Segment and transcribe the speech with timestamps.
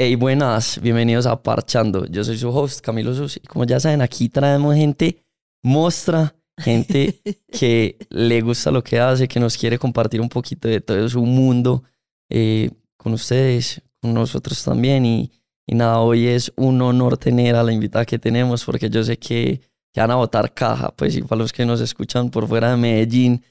[0.00, 2.06] Hey, buenas, bienvenidos a Parchando.
[2.06, 3.36] Yo soy su host, Camilo Sus.
[3.38, 5.24] Y como ya saben, aquí traemos gente
[5.60, 7.20] mostra, gente
[7.50, 11.20] que le gusta lo que hace, que nos quiere compartir un poquito de todo su
[11.24, 11.82] mundo
[12.30, 15.04] eh, con ustedes, con nosotros también.
[15.04, 15.32] Y,
[15.66, 19.18] y, nada, hoy es un honor tener a la invitada que tenemos porque yo sé
[19.18, 19.60] que,
[19.92, 20.94] que van a votar caja.
[20.94, 23.44] Pues y para los que nos escuchan por fuera de Medellín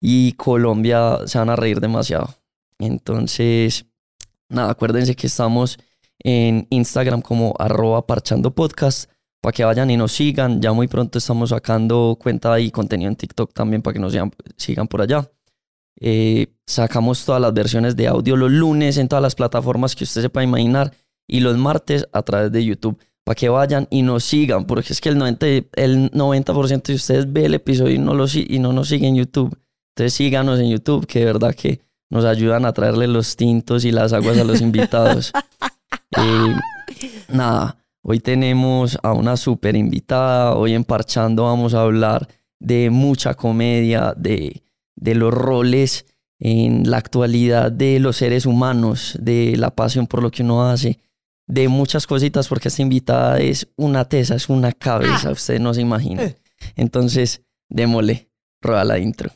[0.00, 2.28] y Colombia se van a reír demasiado.
[2.80, 3.86] Entonces,
[4.48, 5.78] nada, acuérdense que estamos
[6.22, 9.10] en Instagram como arroba parchando podcast
[9.40, 10.62] para que vayan y nos sigan.
[10.62, 14.14] Ya muy pronto estamos sacando cuenta y contenido en TikTok también para que nos
[14.56, 15.28] sigan, por allá.
[16.00, 20.22] Eh, sacamos todas las versiones de audio los lunes en todas las plataformas que usted
[20.22, 20.92] se pueda imaginar
[21.28, 25.00] y los martes a través de YouTube para que vayan y nos sigan, porque es
[25.00, 28.72] que el 90%, el 90 de ustedes ve el episodio y no, lo, y no
[28.72, 29.56] nos siguen en YouTube.
[29.94, 31.80] Entonces síganos en YouTube, que de verdad que
[32.10, 35.32] nos ayudan a traerle los tintos y las aguas a los invitados.
[36.16, 36.54] Eh,
[37.28, 40.54] nada, hoy tenemos a una súper invitada.
[40.54, 44.62] Hoy en Parchando vamos a hablar de mucha comedia, de,
[44.96, 46.06] de los roles
[46.38, 50.98] en la actualidad de los seres humanos, de la pasión por lo que uno hace,
[51.46, 55.32] de muchas cositas, porque esta invitada es una tesa, es una cabeza, ah.
[55.32, 56.24] usted no se imagina.
[56.24, 56.36] Eh.
[56.76, 58.28] Entonces, démosle,
[58.60, 59.30] rueda la intro.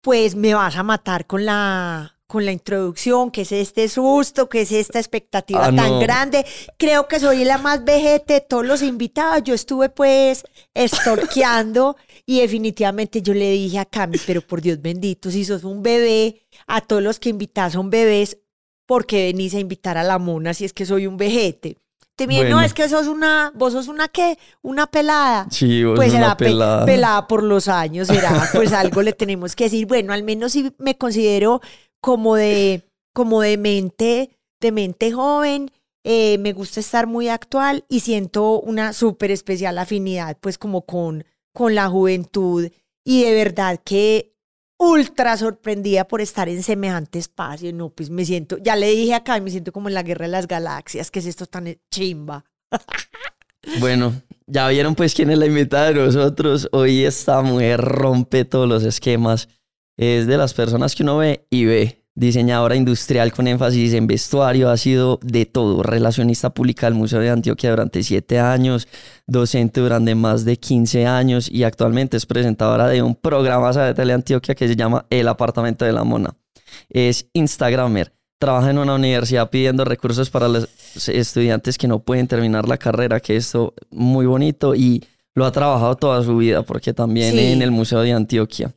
[0.00, 4.60] Pues me vas a matar con la con la introducción, que es este susto, que
[4.60, 6.46] es esta expectativa ah, tan grande.
[6.78, 9.42] Creo que soy la más vejete de todos los invitados.
[9.42, 15.28] Yo estuve pues estorqueando y definitivamente yo le dije a Cami, pero por Dios bendito,
[15.28, 18.38] si sos un bebé, a todos los que invitas son bebés,
[18.86, 21.78] ¿por qué venís a invitar a la mona si es que soy un vejete?
[22.26, 25.46] No, es que sos una, vos sos una qué, una pelada.
[25.50, 26.84] Sí, vos pues una pelada.
[26.84, 29.86] pelada por los años, será, pues algo le tenemos que decir.
[29.86, 31.60] Bueno, al menos si me considero
[32.00, 32.84] como de,
[33.14, 34.30] como de mente,
[34.60, 35.70] de mente joven,
[36.04, 41.24] eh, me gusta estar muy actual y siento una súper especial afinidad, pues como con,
[41.52, 42.70] con la juventud.
[43.04, 44.29] Y de verdad que
[44.80, 47.72] ultra sorprendida por estar en semejante espacio.
[47.72, 50.32] No, pues me siento, ya le dije acá, me siento como en la guerra de
[50.32, 52.44] las galaxias, que es esto tan chimba.
[53.78, 54.14] Bueno,
[54.46, 56.66] ya vieron pues quién es la invitada de nosotros.
[56.72, 59.50] Hoy esta mujer rompe todos los esquemas.
[59.98, 64.68] Es de las personas que uno ve y ve diseñadora industrial con énfasis en vestuario,
[64.68, 68.88] ha sido de todo, relacionista pública del Museo de Antioquia durante siete años,
[69.26, 74.54] docente durante más de 15 años y actualmente es presentadora de un programa de Teleantioquia
[74.54, 76.36] que se llama El Apartamento de la Mona.
[76.90, 80.68] Es Instagramer, trabaja en una universidad pidiendo recursos para los
[81.08, 83.50] estudiantes que no pueden terminar la carrera, que es
[83.90, 85.02] muy bonito y
[85.34, 88.74] lo ha trabajado toda su vida porque también en el Museo de Antioquia.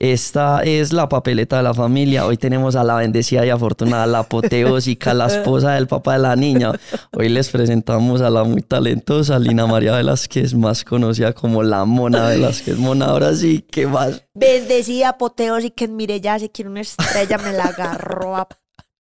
[0.00, 2.24] Esta es la papeleta de la familia.
[2.24, 6.36] Hoy tenemos a la bendecida y afortunada, la apoteósica, la esposa del papá de la
[6.36, 6.72] niña.
[7.12, 12.28] Hoy les presentamos a la muy talentosa Lina María Velázquez, más conocida como la Mona
[12.28, 12.78] Velázquez.
[12.78, 14.24] Mona, ahora sí, ¿qué más?
[14.32, 18.48] Bendecida, apoteósica, mire ya, si quiere una estrella, me la agarró a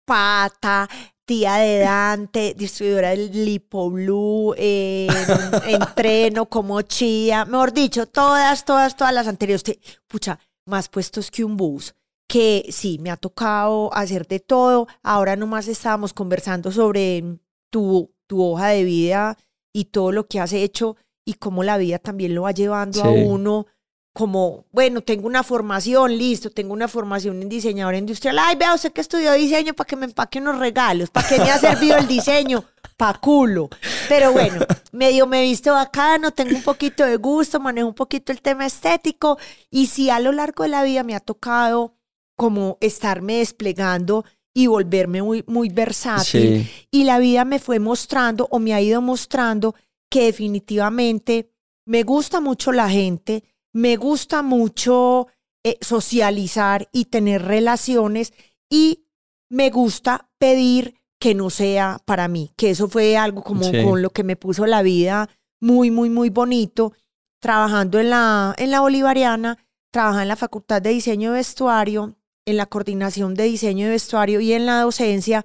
[0.05, 0.89] pata
[1.25, 5.07] tía de Dante, distribuidora del Lipo Blue, eh,
[5.69, 9.63] entreno como chía, mejor dicho, todas, todas, todas las anteriores.
[10.09, 11.95] Pucha, más puestos que un bus,
[12.29, 14.87] que sí, me ha tocado hacer de todo.
[15.03, 17.39] Ahora nomás estábamos conversando sobre
[17.71, 19.37] tu, tu hoja de vida
[19.73, 23.11] y todo lo que has hecho y cómo la vida también lo va llevando a
[23.11, 23.67] uno
[24.13, 28.39] como, bueno, tengo una formación, listo, tengo una formación en diseñador industrial.
[28.39, 31.51] Ay, vea usted que estudió diseño para que me empaque unos regalos, para que me
[31.51, 32.65] ha servido el diseño,
[32.97, 33.71] pa' culo.
[34.09, 34.61] Pero bueno,
[34.93, 38.67] medio me he visto bacano, tengo un poquito de gusto, manejo un poquito el tema
[38.67, 39.39] estético
[39.71, 41.95] y sí a lo largo de la vida me ha tocado
[42.37, 44.25] como estarme desplegando
[44.55, 46.69] y volverme muy, muy versátil.
[46.91, 49.75] Y la vida me fue mostrando o me ha ido mostrando
[50.11, 51.53] que definitivamente
[51.87, 55.29] me gusta mucho la gente, me gusta mucho
[55.65, 58.33] eh, socializar y tener relaciones
[58.69, 59.07] y
[59.49, 64.11] me gusta pedir que no sea para mí, que eso fue algo como con lo
[64.11, 65.29] que me puso la vida
[65.61, 66.95] muy, muy, muy bonito,
[67.41, 69.57] trabajando en la, en la Bolivariana,
[69.93, 74.41] trabajando en la Facultad de Diseño de Vestuario, en la coordinación de diseño de vestuario
[74.41, 75.45] y en la docencia,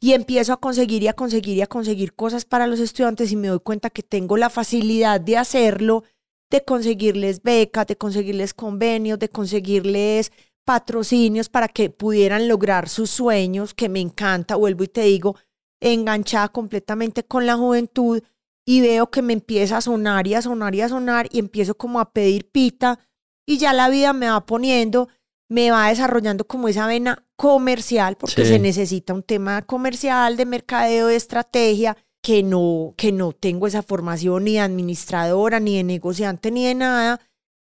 [0.00, 3.36] y empiezo a conseguir y a conseguir y a conseguir cosas para los estudiantes y
[3.36, 6.04] me doy cuenta que tengo la facilidad de hacerlo
[6.50, 10.32] de conseguirles becas, de conseguirles convenios, de conseguirles
[10.68, 15.34] patrocinios para que pudieran lograr sus sueños, que me encanta, vuelvo y te digo,
[15.80, 18.22] enganchada completamente con la juventud
[18.66, 21.74] y veo que me empieza a sonar y a sonar y a sonar y empiezo
[21.78, 22.98] como a pedir pita
[23.46, 25.08] y ya la vida me va poniendo,
[25.48, 28.50] me va desarrollando como esa vena comercial porque Sí.
[28.50, 33.82] se necesita un tema comercial, de mercadeo, de estrategia que no, que no tengo esa
[33.82, 37.20] formación ni de administradora, ni de negociante, ni de nada,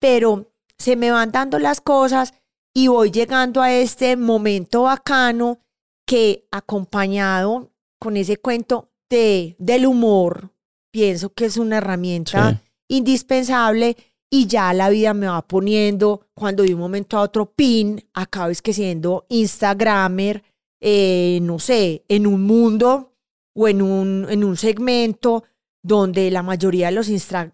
[0.01, 2.33] pero se me van dando las cosas
[2.73, 5.59] y voy llegando a este momento bacano
[6.05, 10.51] que acompañado con ese cuento de, del humor,
[10.91, 12.95] pienso que es una herramienta Sí.
[12.97, 13.97] indispensable
[14.31, 18.49] y ya la vida me va poniendo cuando de un momento a otro pin, acabo
[18.49, 20.43] es que siendo Instagramer,
[20.81, 23.15] eh, no sé, en un mundo
[23.55, 25.43] o en un, en un segmento
[25.83, 27.09] donde la mayoría de los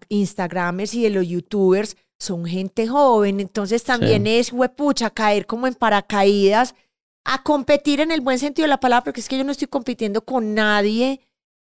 [0.08, 5.74] Instagramers y de los YouTubers son gente joven, entonces también es huepucha caer como en
[5.74, 6.74] paracaídas
[7.24, 9.68] a competir en el buen sentido de la palabra, porque es que yo no estoy
[9.68, 11.20] compitiendo con nadie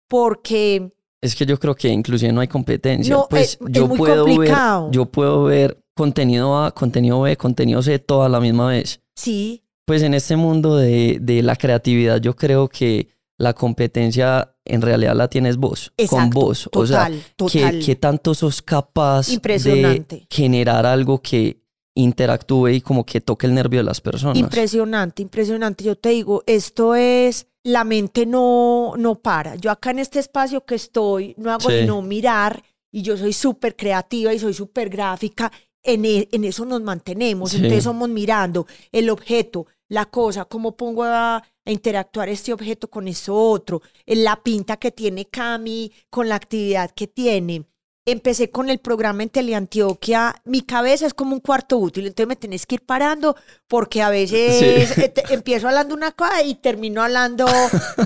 [0.08, 0.92] porque
[1.22, 3.16] Es que yo creo que inclusive no hay competencia.
[3.16, 4.86] No, pues es- es yo muy puedo complicado.
[4.88, 9.00] ver, yo puedo ver contenido A, contenido B, contenido C, todo a la misma vez.
[9.16, 14.82] sí, Pues en este mundo de, de la creatividad, yo creo que la competencia en
[14.82, 16.70] realidad la tienes vos, con exacto, vos.
[16.74, 17.80] o sea, total, ¿qué, total.
[17.86, 21.62] qué tanto sos capaz de generar algo que
[21.96, 24.38] interactúe y como que toque el nervio de las personas?
[24.38, 25.84] Impresionante, impresionante.
[25.84, 29.56] Yo te digo, esto es, la mente no, no para.
[29.56, 31.80] Yo acá en este espacio que estoy, no hago Sí.
[31.82, 35.52] sino mirar y yo soy súper creativa y soy súper gráfica.
[35.84, 37.52] En, e- en eso nos mantenemos.
[37.52, 37.58] Sí.
[37.58, 43.08] Entonces somos mirando el objeto, la cosa, cómo pongo a, a interactuar este objeto con
[43.08, 47.66] eso otro, en la pinta que tiene Cami, con la actividad que tiene.
[48.06, 50.36] Empecé con el programa en Teleantioquia.
[50.44, 53.34] Mi cabeza es como un cuarto útil, entonces me tenés que ir parando
[53.66, 55.02] porque a veces Sí.
[55.30, 57.46] empiezo hablando una cosa y termino hablando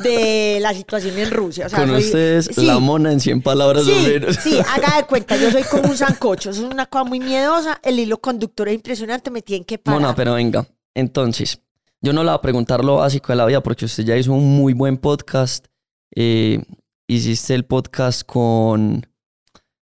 [0.04, 1.65] de la situación en Rusia.
[1.65, 2.63] O sea, Con soy- ustedes, sí.
[2.65, 4.36] la mona en 100 palabras o Sí, menos.
[4.36, 7.80] sí, haga de cuenta, yo soy como un sancocho, eso es una cosa muy miedosa,
[7.83, 10.00] el hilo conductor es impresionante, me tienen que parar.
[10.00, 10.68] Mona, pero venga.
[10.94, 11.59] Entonces,
[12.01, 14.33] yo no le voy a preguntar lo básico de la vida porque usted ya hizo
[14.33, 15.65] un muy buen podcast.
[16.15, 16.61] Eh,
[17.07, 19.05] hiciste el podcast con,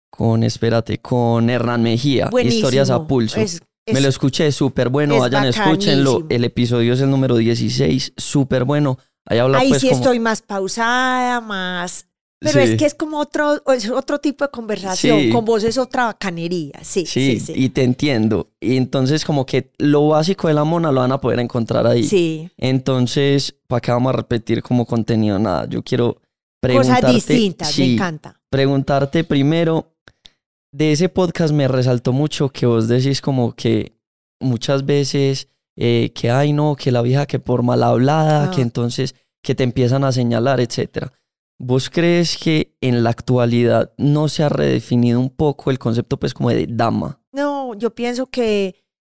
[0.09, 2.59] con, espérate, con Hernán Mejía, Buenísimo.
[2.59, 3.39] Historias a Pulso.
[3.39, 6.25] Es- es- Me lo escuché súper bueno, es vayan, escúchenlo.
[6.29, 8.97] El episodio es el número 16, súper bueno.
[9.25, 10.00] Ahí habla Ahí pues sí como...
[10.00, 12.07] estoy más pausada, más...
[12.43, 12.71] Pero Sí.
[12.73, 15.29] es que es como otro, es otro tipo de conversación, Sí.
[15.29, 18.49] con vos es otra bacanería, sí, Sí, sí, y te entiendo.
[18.59, 22.03] Y entonces como que lo básico de la mona lo van a poder encontrar ahí.
[22.03, 25.39] Sí, Entonces, ¿para qué vamos a repetir como contenido?
[25.39, 26.21] Nada, yo quiero cosas
[26.99, 27.11] preguntarte...
[27.13, 28.41] distintas, me encanta.
[28.49, 29.93] preguntarte primero,
[30.71, 33.93] de ese podcast me resaltó mucho que vos decís como que
[34.41, 35.47] muchas veces
[35.77, 38.51] eh, que, ay no, que la vieja que por mal hablada, Ah.
[38.51, 41.11] que entonces que te empiezan a señalar, etcétera.
[41.59, 46.33] ¿Vos crees que en la actualidad no se ha redefinido un poco el concepto pues
[46.33, 47.21] como de dama?
[47.31, 48.75] No, yo pienso que,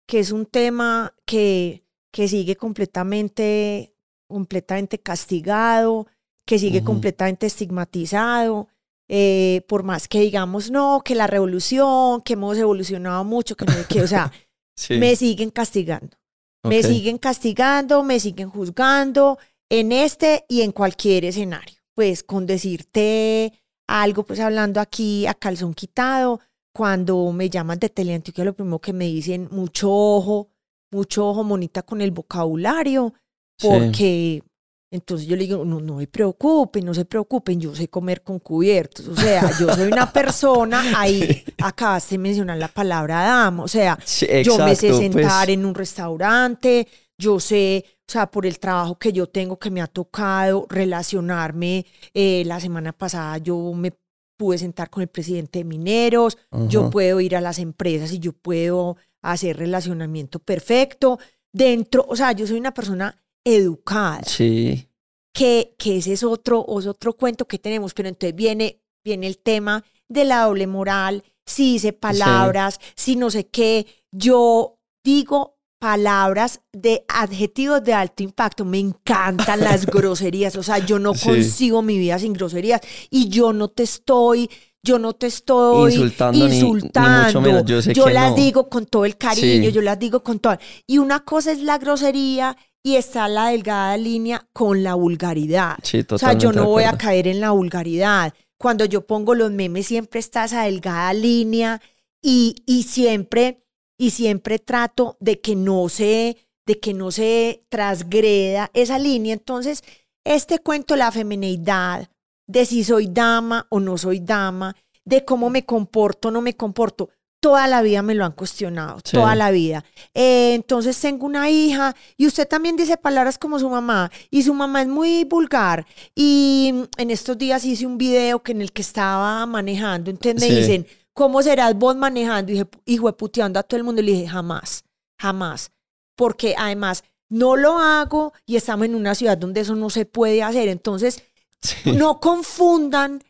[0.07, 3.95] que es un tema que, que sigue completamente,
[4.29, 6.07] completamente castigado,
[6.47, 8.69] que sigue completamente estigmatizado.
[9.09, 13.73] eh, por más que digamos, no, que la revolución, que hemos evolucionado mucho, que no
[13.73, 14.31] sé qué, o sea,
[14.77, 14.95] Sí.
[14.99, 16.17] me siguen castigando.
[16.65, 19.39] Me siguen castigando, me siguen juzgando
[19.69, 21.74] en este y en cualquier escenario.
[21.95, 23.53] Pues con decirte
[23.89, 26.41] algo, pues hablando aquí a calzón quitado,
[26.75, 30.49] cuando me llaman de Teleantioquia, lo primero que me dicen, mucho ojo,
[30.91, 33.15] mucho ojo, monita con el vocabulario,
[33.57, 33.69] Sí.
[33.71, 34.43] porque
[34.91, 38.39] entonces yo le digo, no, no se preocupen, no se preocupen, yo sé comer con
[38.41, 39.07] cubiertos.
[39.09, 43.99] O sea, yo soy una persona, ahí acabaste de mencionar la palabra dama, o sea,
[44.05, 48.47] Sí, yo me sé exacto, sentar pues, en un restaurante, yo sé, o sea, por
[48.47, 51.87] el trabajo que yo tengo que me ha tocado relacionarme.
[52.13, 53.93] eh, la semana pasada yo me
[54.37, 56.37] pude sentar con el presidente de Mineros,
[56.69, 61.19] yo puedo ir a las empresas y yo puedo hacer relacionamiento perfecto.
[61.53, 64.89] Dentro, o sea, yo soy una persona educada, Sí,
[65.33, 69.39] que, que ese es otro, es otro cuento que tenemos, pero entonces viene, viene el
[69.39, 75.54] tema de la doble moral, si dice palabras, si no sé qué, yo digo
[75.89, 81.29] palabras de adjetivos de alto impacto, me encantan las groserías, o sea, yo no Sí.
[81.29, 84.49] consigo mi vida sin groserías y yo no te estoy,
[84.83, 88.37] yo no te estoy Insultando ni- ni mucho insultando, menos, yo sé que las no.
[88.37, 89.73] digo con todo el cariño, Sí.
[89.73, 90.57] yo las digo con todo.
[90.87, 95.77] Y una cosa es la grosería y está la delgada línea con la vulgaridad.
[95.83, 98.33] sí, O sea, yo no voy a caer en la vulgaridad.
[98.59, 101.83] Cuando yo pongo los memes siempre está esa delgada línea
[102.23, 103.64] y, y siempre
[103.99, 106.37] y siempre trato de que no se
[106.67, 109.35] de que no se transgreda esa línea.
[109.35, 109.83] Entonces,
[110.25, 112.09] este cuento de la femineidad,
[112.47, 114.75] de si soy dama o no soy dama,
[115.05, 117.11] de cómo me comporto o no me comporto,
[117.43, 119.13] toda la vida me lo han cuestionado, Sí.
[119.19, 119.85] toda la vida.
[120.15, 124.55] Eh, entonces tengo una hija y usted también dice palabras como su mamá y su
[124.55, 125.85] mamá es muy vulgar
[126.15, 130.49] y en estos días hice un video que en el que estaba manejando, entonces me
[130.49, 130.61] Sí.
[130.63, 132.53] dicen, ¿cómo serás vos manejando?
[132.53, 134.85] Y dije, hijo puteando a todo el mundo y le dije, jamás,
[135.19, 135.71] jamás,
[136.17, 140.43] porque además no lo hago y estamos en una ciudad donde eso no se puede
[140.43, 141.23] hacer, entonces
[141.63, 141.93] Sí.
[141.93, 143.23] no confundan,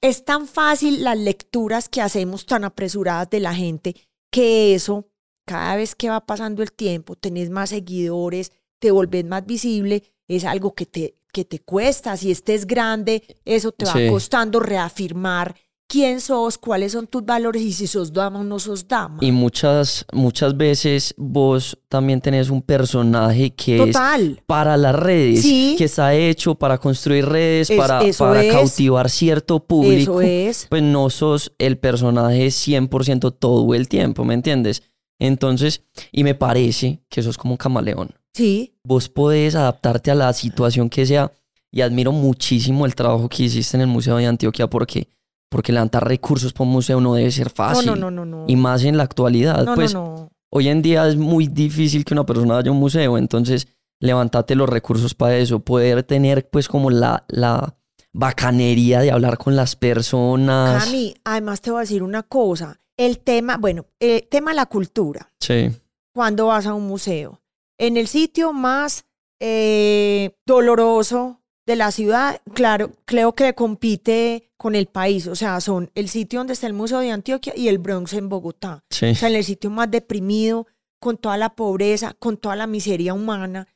[0.00, 3.94] es tan fácil las lecturas que hacemos tan apresuradas de la gente
[4.30, 5.06] que eso,
[5.46, 10.44] cada vez que va pasando el tiempo, tenés más seguidores, te volvés más visible, es
[10.44, 12.16] algo que te, que te cuesta.
[12.16, 14.08] Si estés grande, eso te va Sí.
[14.08, 15.54] costando reafirmar
[15.92, 19.18] quién sos, cuáles son tus valores y si sos dama o no sos dama.
[19.20, 24.42] Y muchas, muchas veces vos también tenés un personaje que es Total.
[24.46, 25.74] para las redes, Sí.
[25.76, 28.52] que está hecho para construir redes, Es- para, para es.
[28.54, 30.20] cautivar cierto público.
[30.20, 30.66] Eso es.
[30.70, 34.82] Pues no sos el personaje 100% todo el tiempo, ¿me entiendes?
[35.18, 38.14] Entonces, y me parece que sos como un camaleón.
[38.34, 41.30] Sí, Vos podés adaptarte a la situación que sea
[41.70, 45.06] y admiro muchísimo el trabajo que hiciste en el Museo de Antioquia porque,
[45.52, 47.86] porque levantar recursos para un museo no debe ser no, fácil.
[47.86, 48.44] no, no, no, no.
[48.48, 50.30] Y más en la actualidad, no, pues no, no.
[50.50, 53.68] hoy en día es muy difícil que una persona vaya a un museo, entonces
[54.00, 57.76] levántate los recursos para eso, poder tener pues como la, la
[58.12, 60.84] bacanería de hablar con las personas.
[60.84, 62.80] Cami, además te voy a decir una cosa.
[62.96, 65.30] El tema, bueno, el tema de la cultura.
[65.38, 65.70] Sí,
[66.14, 67.42] cuando vas a un museo.
[67.78, 69.04] En el sitio más
[69.38, 75.26] eh, doloroso de la ciudad, claro, creo que compite con el país.
[75.28, 78.28] O sea, son el sitio donde está el Museo de Antioquia y el Bronx en
[78.28, 78.84] Bogotá.
[78.90, 80.66] sí, O sea, en el sitio más deprimido,
[81.00, 83.66] con toda la pobreza, con toda la miseria humana.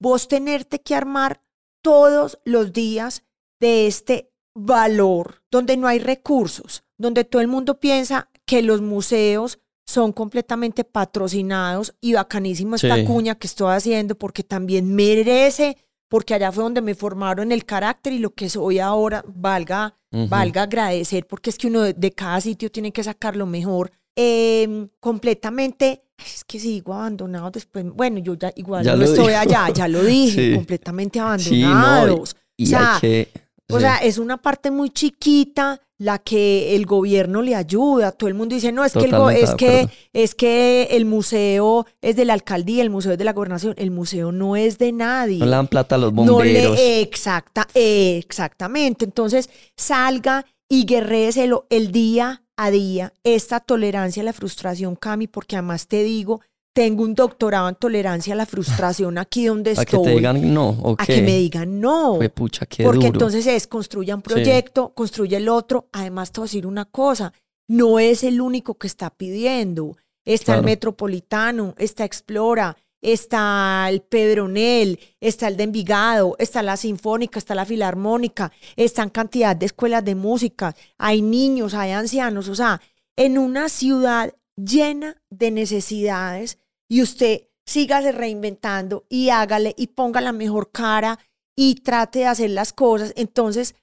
[0.00, 1.42] Vos tenerte que armar
[1.82, 3.24] todos los días
[3.60, 9.58] de este valor, donde no hay recursos, donde todo el mundo piensa que los museos
[9.86, 13.04] son completamente patrocinados y bacanísimo esta Sí.
[13.04, 15.76] cuña que estoy haciendo porque también merece,
[16.08, 20.62] porque allá fue donde me formaron el carácter y lo que soy ahora, valga, valga
[20.62, 23.90] agradecer, porque es que uno de, de cada sitio tiene que sacar lo mejor.
[24.16, 29.68] Eh, completamente, es que sigo abandonado después, bueno, yo ya igual Ya no estoy allá,
[29.72, 30.54] ya lo dije, Sí.
[30.54, 32.36] completamente Sí, no, y- abandonados.
[32.56, 33.28] y o sea, hay que...
[33.70, 33.80] o sí.
[33.82, 38.12] sea, es una parte muy chiquita la que el gobierno le ayuda.
[38.12, 42.14] Todo el mundo dice, no, es que el, es que, es que el museo es
[42.14, 43.74] de la alcaldía, el museo es de la gobernación.
[43.76, 45.38] El museo no es de nadie.
[45.38, 46.76] no le dan plata a los No bomberos.
[46.76, 49.04] le, exacta, exactamente.
[49.04, 53.12] Entonces, salga y guerréselo el día a día.
[53.24, 56.40] Esta tolerancia a la frustración, Cami, porque además te digo,
[56.78, 60.04] tengo un doctorado en tolerancia a la frustración aquí donde a que estoy.
[60.04, 62.14] te digan no, o a que me digan no.
[62.14, 63.16] Fue pucha, qué Porque duro.
[63.16, 65.88] entonces es construya un proyecto, construye el otro.
[65.90, 67.32] Además, te voy a decir una cosa,
[67.66, 69.96] no es el único que está pidiendo.
[70.24, 70.62] Está el.
[70.64, 77.64] Metropolitano, está Explora, está el Pedronel, está el de Envigado, está la Sinfónica, está la
[77.64, 82.80] Filarmónica, están cantidad de escuelas de música, hay niños, hay ancianos, o sea,
[83.16, 86.58] en una ciudad llena de necesidades
[86.88, 91.18] y usted sígase reinventando y hágale y ponga la mejor cara
[91.56, 93.74] y trate de hacer las cosas, entonces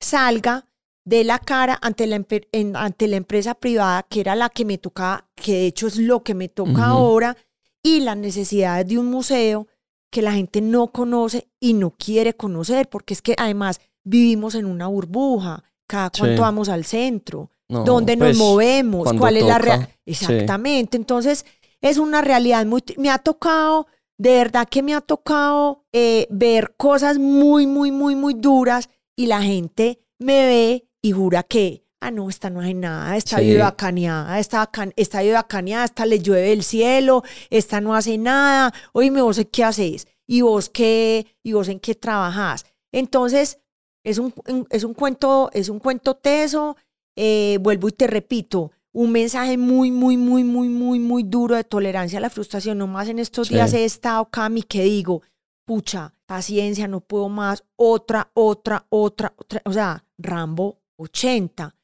[0.00, 0.66] salga
[1.04, 4.78] de la cara ante la, en- ante la empresa privada, que era la que me
[4.78, 7.36] tocaba, que de hecho es lo que me toca ahora,
[7.82, 9.66] y las necesidades de un museo
[10.10, 14.64] que la gente no conoce y no quiere conocer, porque es que además vivimos en
[14.64, 16.40] una burbuja, cada cuánto Sí.
[16.40, 19.88] vamos al centro, No, dónde pues, nos movemos, cuando cuál es la realidad.
[19.88, 19.94] sí.
[20.06, 20.96] Exactamente.
[20.96, 21.44] Entonces,
[21.84, 22.82] es una realidad muy.
[22.96, 23.86] Me ha tocado,
[24.18, 29.26] de verdad que me ha tocado eh, ver cosas muy, muy, muy, muy duras y
[29.26, 31.84] la gente me ve y jura que.
[32.00, 33.44] Ah, no, esta no hace nada, esta Sí.
[33.46, 38.18] vive bacaneada, esta, bacan- esta vive bacaneada, esta le llueve del cielo, esta no hace
[38.18, 42.66] nada, oíme, vos qué haces, y vos qué, y vos en qué trabajas.
[42.92, 43.58] Entonces,
[44.04, 46.76] es un, un- es un cuento, es un cuento teso,
[47.16, 51.64] eh, vuelvo y te repito, un mensaje muy, muy, muy, muy, muy, muy duro de
[51.64, 52.78] tolerancia a la frustración.
[52.78, 53.54] Nomás en estos Sí.
[53.54, 55.20] días he estado, Cami, que digo,
[55.66, 61.74] pucha, paciencia, no puedo más, otra, otra, otra, otra, o sea, Rambo 80.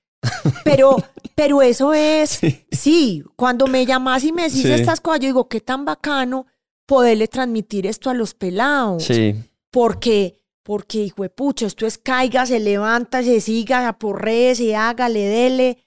[0.64, 0.96] Pero,
[1.34, 2.40] pero eso es,
[2.70, 3.24] sí.
[3.36, 4.72] cuando me llamas y me decís Sí.
[4.72, 6.46] estas cosas, yo digo, qué tan bacano
[6.86, 9.34] poderle transmitir esto a los pelados Sí,
[9.70, 15.08] porque, porque, hijo de pucha, esto es caiga, se levanta, se siga, aporree, se haga,
[15.08, 15.78] le dele,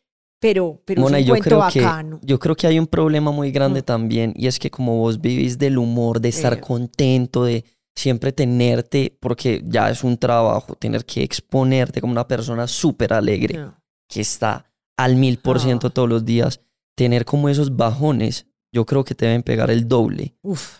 [0.44, 2.20] pero, pero Mona, es un yo cuento creo, bacano.
[2.20, 3.86] que, yo creo que hay un problema muy grande Mm.
[3.86, 6.60] también y es que como vos vivís del humor, de estar Eh.
[6.62, 7.64] contento, de,
[7.96, 13.58] siempre tenerte, porque ya es un trabajo, tener que exponerte como una persona súper alegre,
[13.58, 13.76] No.
[14.10, 14.66] que está
[14.98, 15.90] al mil por ciento Ah.
[15.92, 16.60] todos los días,
[16.98, 20.80] tener como esos bajones, yo creo que te deben pegar el doble, Uf.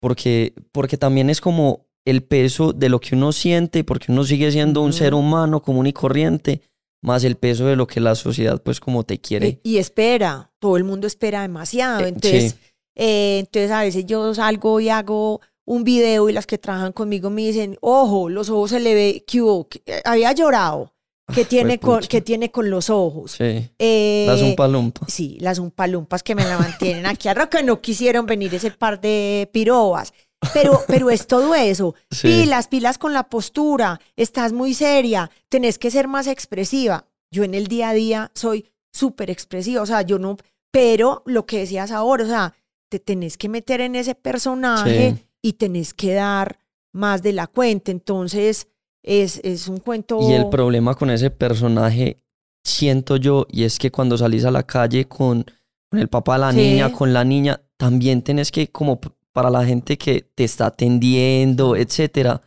[0.00, 4.50] porque, porque también es como el peso de lo que uno siente, porque uno sigue
[4.50, 6.60] siendo un ser humano común y corriente,
[7.04, 9.60] más el peso de lo que la sociedad pues como te quiere.
[9.62, 12.00] Y, y espera, todo el mundo espera demasiado.
[12.00, 12.58] Eh, Entonces, sí.
[12.96, 17.30] eh, entonces a veces yo salgo y hago un video y las que trabajan conmigo
[17.30, 19.68] me dicen, ojo, los ojos se le ve, que hubo?
[19.68, 20.90] Que- eh, había llorado.
[21.34, 22.00] ¿Qué Ah, tiene, con.
[22.02, 23.32] ¿Qué tiene con los ojos?
[23.32, 25.06] Sí, Eh, las un palumpa.
[25.08, 27.28] Sí, las umpalumpas que me la mantienen aquí.
[27.28, 30.12] Arro que no quisieron venir ese par de pirobas.
[30.52, 31.94] Pero, pero es todo eso.
[32.10, 32.28] Sí.
[32.28, 34.00] Pilas, pilas con la postura.
[34.16, 35.30] Estás muy seria.
[35.48, 37.06] Tenés que ser más expresiva.
[37.30, 39.82] Yo en el día a día soy súper expresiva.
[39.82, 40.36] O sea, yo no.
[40.70, 42.54] Pero lo que decías ahora, o sea,
[42.90, 45.26] te tenés que meter en ese personaje Sí.
[45.42, 46.58] y tenés que dar
[46.92, 47.90] más de la cuenta.
[47.90, 48.68] Entonces,
[49.02, 50.18] es, es un cuento.
[50.20, 52.20] Y el problema con ese personaje,
[52.64, 55.44] siento yo, y es que cuando salís a la calle con,
[55.90, 56.56] con el papá de la Sí.
[56.58, 59.00] niña, con la niña, también tenés que, como
[59.34, 62.40] para la gente que te está atendiendo, etcétera,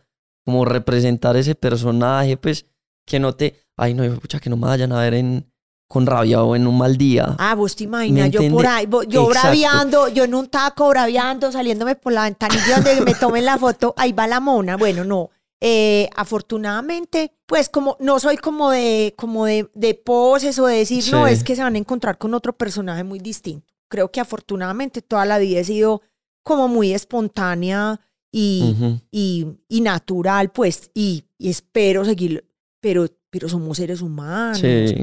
[0.44, 2.64] como representar ese personaje, pues,
[3.06, 5.52] que no te, ay, no, pucha, que no me vayan a ver en,
[5.86, 7.36] con rabia o en un mal día.
[7.38, 9.28] Ah, vos te imaginas, yo por ahí, yo Exacto.
[9.28, 13.92] braviando, yo en un taco braviando, saliéndome por la ventanilla donde me tomen la foto,
[13.98, 14.78] ahí va la mona.
[14.78, 15.28] Bueno, no.
[15.60, 21.04] Eh, afortunadamente, pues como no soy como de, como de, de poses o de decir,
[21.12, 23.66] no, es que se van a encontrar con otro personaje muy distinto.
[23.90, 26.00] Creo que afortunadamente toda la vida he sido
[26.48, 28.00] como muy espontánea
[28.32, 28.74] y,
[29.10, 32.44] y, y natural, pues, y, y espero seguir,
[32.80, 34.58] pero, pero somos seres humanos.
[34.58, 34.94] Sí.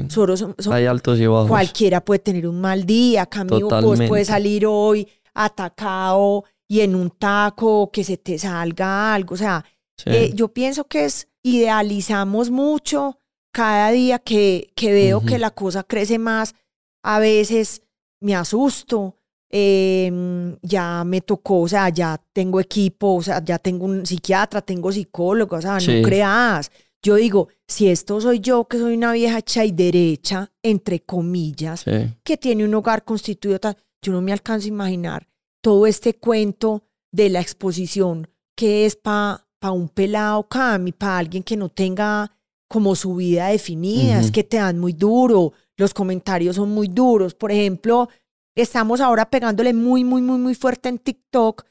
[0.72, 1.48] Hay altos y bajos.
[1.48, 7.10] Cualquiera puede tener un mal día, Camilo, vos puedes salir hoy atacado y en un
[7.10, 9.34] taco que se te salga algo.
[9.34, 9.64] O sea,
[9.98, 10.10] Sí.
[10.10, 13.18] eh, yo pienso que es, idealizamos mucho
[13.50, 16.54] cada día que, que veo que la cosa crece más,
[17.02, 17.80] a veces
[18.20, 19.15] me asusto.
[19.50, 24.60] Eh, ya me tocó, o sea, ya tengo equipo, o sea, ya tengo un psiquiatra,
[24.62, 26.00] tengo psicólogo, o sea, Sí.
[26.00, 26.70] no creas.
[27.02, 31.80] Yo digo, si esto soy yo, que soy una vieja hecha y derecha, entre comillas,
[31.80, 32.14] Sí.
[32.24, 33.58] que tiene un hogar constituido
[34.02, 35.26] yo no me alcanzo a imaginar
[35.62, 41.42] todo este cuento de la exposición que es para pa un pelado Cami, para alguien
[41.42, 42.30] que no tenga
[42.68, 47.34] como su vida definida, es que te dan muy duro, los comentarios son muy duros.
[47.34, 48.08] Por ejemplo,
[48.56, 51.64] estamos ahora pegándole muy, muy, muy, muy fuerte en TikTok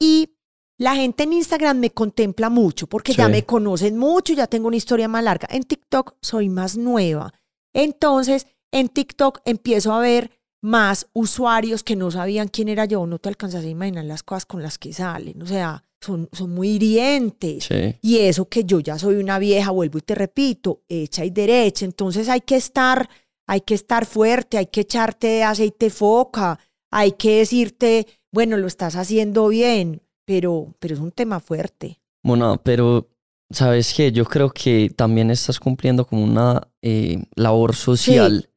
[0.00, 0.30] y
[0.78, 4.76] la gente en Instagram me contempla mucho porque ya me conocen mucho, ya tengo una
[4.76, 5.48] historia más larga.
[5.50, 7.34] En TikTok soy más nueva.
[7.74, 13.06] Entonces, en TikTok empiezo a ver más usuarios que no sabían quién era yo.
[13.06, 15.42] No te alcanzas a imaginar las cosas con las que salen.
[15.42, 17.64] O sea, son, son muy hirientes.
[17.64, 17.96] Sí.
[18.00, 21.84] Y eso que yo ya soy una vieja, vuelvo y te repito, hecha y derecha.
[21.84, 23.08] Entonces hay que estar,
[23.48, 26.60] hay que estar fuerte, hay que echarte aceite foca,
[26.92, 32.00] hay que decirte, bueno, lo estás haciendo bien, pero, pero es un tema fuerte.
[32.22, 33.08] Bueno, pero
[33.50, 38.50] sabes qué, yo creo que también estás cumpliendo como una eh, labor social.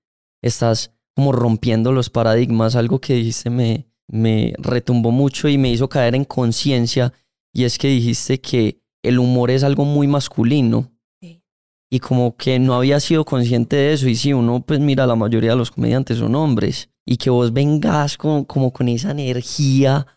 [0.44, 2.76] Estás como rompiendo los paradigmas.
[2.76, 7.14] Algo que dijiste me, me retumbó mucho y me hizo caer en conciencia.
[7.54, 10.91] Y es que dijiste que el humor es algo muy masculino.
[11.94, 14.08] Y como que no había sido consciente de eso.
[14.08, 16.90] Y si uno, pues mira, la mayoría de los comediantes son hombres.
[17.06, 20.08] Y que vos vengas con, como con esa energía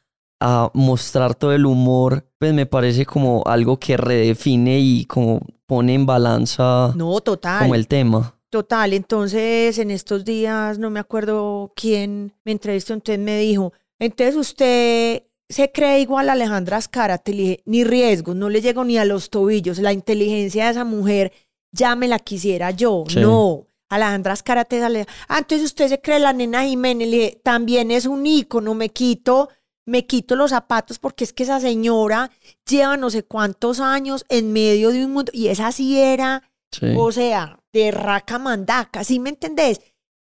[0.41, 5.95] a mostrar todo el humor, pues me parece como algo que redefine y como pone
[5.95, 7.63] en balanza No, total.
[7.63, 8.39] como el tema.
[8.51, 14.37] Total, entonces en estos días no me acuerdo quién me entrevistó, entonces me dijo, entonces
[14.37, 19.31] usted se cree igual a Alejandra Azcárate, ni riesgos, no le llego ni a los
[19.31, 21.33] tobillos, la inteligencia de esa mujer
[21.75, 23.21] ya me la quisiera yo, Sí.
[23.21, 23.67] no.
[23.91, 28.07] Alejandra Azcárate sale, ah, entonces usted se cree la nena Jiménez, le dije, también es
[28.07, 29.51] un ícono, me quito,
[29.87, 32.31] me quito los zapatos porque es que esa señora
[32.69, 36.87] lleva no sé cuántos años en medio de un mundo, y esa sí era Sí.
[36.97, 39.81] o sea, de raca mandaca, ¿sí me entendés?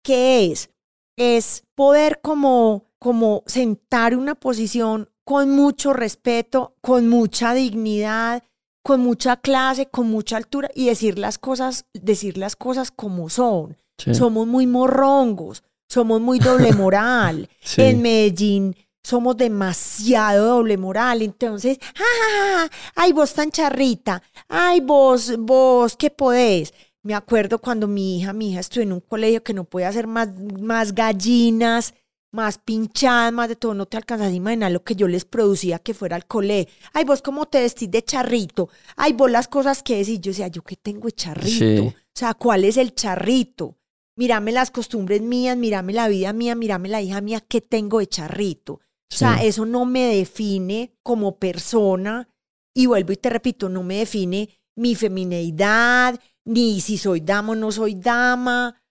[0.03, 0.69] ¿Qué es?
[1.17, 8.43] Es poder como, como sentar una posición con mucho respeto, con mucha dignidad,
[8.85, 13.75] con mucha clase, con mucha altura y decir las cosas, decir las cosas como son.
[13.97, 14.13] Sí.
[14.13, 17.49] Somos muy morrongos, somos muy doble moral.
[17.61, 17.81] Sí.
[17.81, 21.23] En Medellín somos demasiado doble moral.
[21.23, 22.71] Entonces, ¡ja, ja, ja!
[22.95, 26.71] ay, vos tan charrita, ay, vos, vos, ¿qué podés?
[27.01, 30.05] Me acuerdo cuando mi hija, mi hija estuvo en un colegio que no podía hacer
[30.05, 31.95] más, más gallinas,
[32.35, 35.79] más pinchadas, más de todo, no te alcanzas a imaginar lo que yo les producía
[35.79, 36.67] que fuera al cole.
[36.93, 38.69] Ay, vos cómo te vestís de charrito.
[38.95, 40.19] Ay, vos las cosas que decís.
[40.19, 41.49] Yo decía, yo qué tengo de charrito.
[41.49, 41.77] Sí.
[41.79, 43.77] O sea, ¿cuál es el charrito?
[44.17, 48.07] Mírame las costumbres mías, mírame la vida mía, mírame la hija mía, ¿qué tengo de
[48.07, 48.73] charrito?
[48.73, 52.27] O sea, eso no me define como persona.
[52.73, 57.55] Y vuelvo y te repito, no me define mi femineidad, ni si soy dama o
[57.55, 58.81] no soy dama.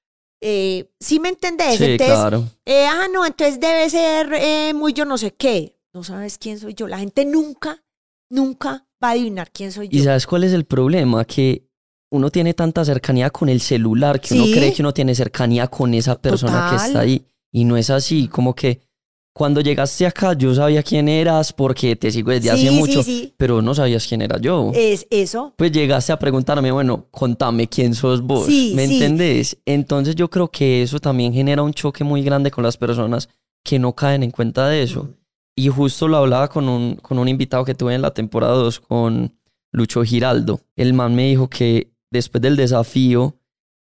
[0.47, 1.79] Eh, ¿Sí me entendés?
[1.79, 2.45] Sí, entonces, claro.
[2.67, 5.79] eh, ah, no, entonces debe ser eh, muy yo no sé qué.
[5.95, 6.87] No sabes quién soy yo.
[6.87, 7.83] La gente nunca,
[8.31, 10.05] nunca va a adivinar quién soy ¿Y yo.
[10.05, 11.25] sabes cuál es el problema?
[11.25, 11.67] Que
[12.11, 15.95] uno tiene tanta cercanía con el celular que uno cree que uno tiene cercanía con
[15.95, 17.25] esa persona que está ahí.
[17.51, 18.81] Y no es así, como que
[19.35, 23.21] cuando llegaste acá yo sabía quién eras porque te sigo desde sí, hace mucho, sí,
[23.21, 23.35] sí.
[23.37, 24.71] pero no sabías quién era yo.
[24.73, 25.53] Es eso.
[25.57, 29.59] Pues llegaste a preguntarme, bueno, contame quién sos vos, Sí, ¿me entendés?
[29.67, 33.29] Entonces yo creo que eso también genera un choque muy grande con las personas
[33.65, 35.09] que no caen en cuenta de eso.
[35.57, 38.81] Y justo lo hablaba con un, con un invitado que tuve en la temporada 2,
[38.81, 39.35] con
[39.73, 40.61] Lucho Giraldo.
[40.77, 43.35] El man me dijo que después del desafío,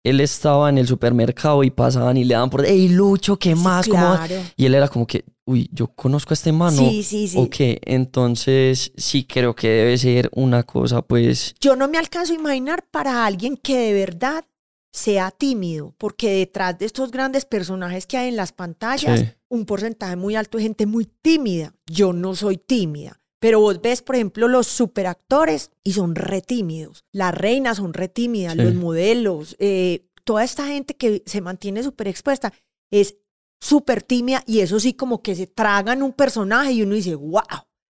[0.04, 3.88] él estaba en el supermercado y pasaban y le daban por, hey Lucho, ¿qué más?
[3.88, 4.28] ¿Cómo vas?".
[4.28, 4.42] claro.
[4.56, 6.88] Y él era como que, uy, yo conozco a este man, ¿no?
[6.90, 7.38] Sí, sí, sí.
[7.38, 12.36] Ok, entonces sí creo que debe ser una cosa, pues, Yo no me alcanzo a
[12.36, 14.44] imaginar para alguien que de verdad
[14.92, 19.26] sea tímido, porque detrás de estos grandes personajes que hay en las pantallas, Sí.
[19.48, 21.74] un porcentaje muy alto de gente muy tímida.
[21.86, 23.20] Yo no soy tímida.
[23.44, 27.04] Pero vos ves, por ejemplo, los superactores y son re tímidos.
[27.12, 28.62] Las reinas son re tímidas, Sí.
[28.62, 32.54] los modelos, eh, toda esta gente que se mantiene súper expuesta
[32.90, 33.16] es
[33.60, 37.42] súper tímida y eso sí como que se tragan un personaje y uno dice, wow.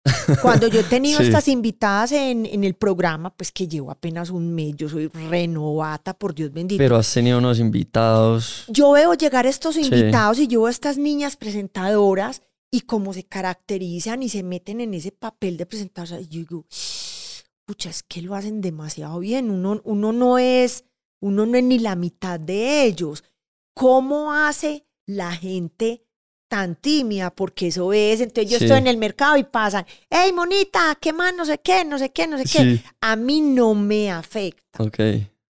[0.43, 1.27] Cuando yo he tenido Sí.
[1.27, 6.14] estas invitadas en, en el programa, pues que llevo apenas un mes, yo soy renovata,
[6.14, 6.79] por Dios bendito.
[6.83, 8.64] pero has tenido unos invitados.
[8.69, 9.83] Yo veo llegar estos Sí.
[9.83, 12.43] invitados y yo veo estas niñas presentadoras
[12.75, 16.23] y cómo se caracterizan y se meten en ese papel de presentadoras.
[16.23, 16.67] Y yo digo,
[17.65, 19.49] pucha, es que lo hacen demasiado bien.
[19.51, 20.85] Uno, uno no es,
[21.21, 23.23] uno no es ni la mitad de ellos.
[23.75, 26.03] ¿Cómo hace la gente
[26.49, 27.31] tan tímida?
[27.31, 28.21] Porque eso es.
[28.21, 28.65] Entonces yo Sí.
[28.65, 31.33] estoy en el mercado y pasan, hey, monita, ¿qué más?
[31.33, 32.83] No sé qué, no sé qué, no sé qué.
[33.01, 34.79] A mí no me afecta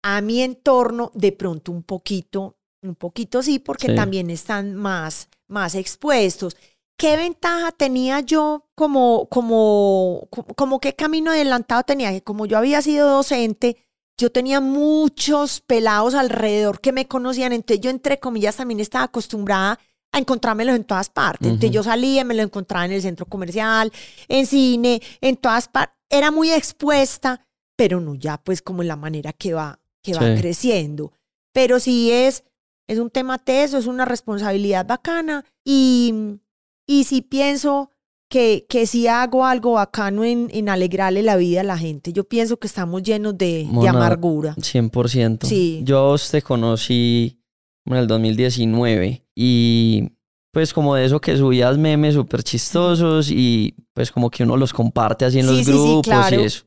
[0.03, 3.95] a mi entorno de pronto un poquito, un poquito sí, porque Sí.
[3.95, 6.55] también están más, más expuestos.
[6.97, 12.11] ¿Qué ventaja tenía yo como, como, como, qué camino adelantado tenía?
[12.11, 13.77] Que como yo había sido docente,
[14.17, 19.79] yo tenía muchos pelados alrededor que me conocían, entonces yo entre comillas también estaba acostumbrada
[20.11, 21.47] a encontrármelos en todas partes.
[21.47, 23.91] Entonces yo salía, me lo encontraba en el centro comercial,
[24.27, 25.95] en cine, en todas partes.
[26.09, 30.33] Era muy expuesta, pero no ya pues como en la manera que va, que va
[30.35, 31.13] creciendo.
[31.53, 32.43] Pero sí es,
[32.87, 36.39] es un tema teso, es una responsabilidad bacana y,
[36.87, 37.91] y sí pienso
[38.29, 42.11] que, que sí hago algo bacano en, en alegrarle la vida a la gente.
[42.11, 44.55] Yo pienso que estamos llenos de, de Mona, amargura.
[44.55, 45.45] 100%.
[45.45, 45.81] Sí.
[45.83, 47.39] Yo te conocí
[47.85, 50.09] en el 2019 y
[50.51, 54.73] pues como de eso que subías memes súper chistosos y pues como que uno los
[54.73, 56.41] comparte así en Sí, los sí, sí, grupos claro.
[56.41, 56.65] y eso.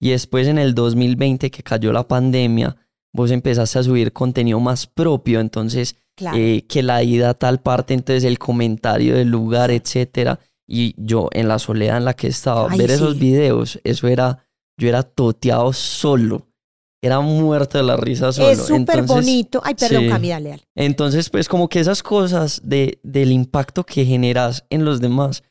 [0.00, 2.76] Y después en el 2020 que cayó la pandemia,
[3.12, 6.36] vos empezaste a subir contenido más propio, entonces Claro.
[6.36, 10.38] eh, que la ida a tal parte, entonces el comentario del lugar, etcétera.
[10.68, 14.46] Y yo en la soledad en la que estaba, Ay, ver esos videos, eso era,
[14.78, 16.48] yo era toteado solo.
[17.04, 18.50] Era muerto de la risa solo.
[18.50, 19.60] es súper bonito.
[19.64, 20.08] Ay, perdón, sí.
[20.08, 20.62] Cami, dale, dale.
[20.76, 25.42] Entonces, pues como que esas cosas de, del impacto que generas en los demás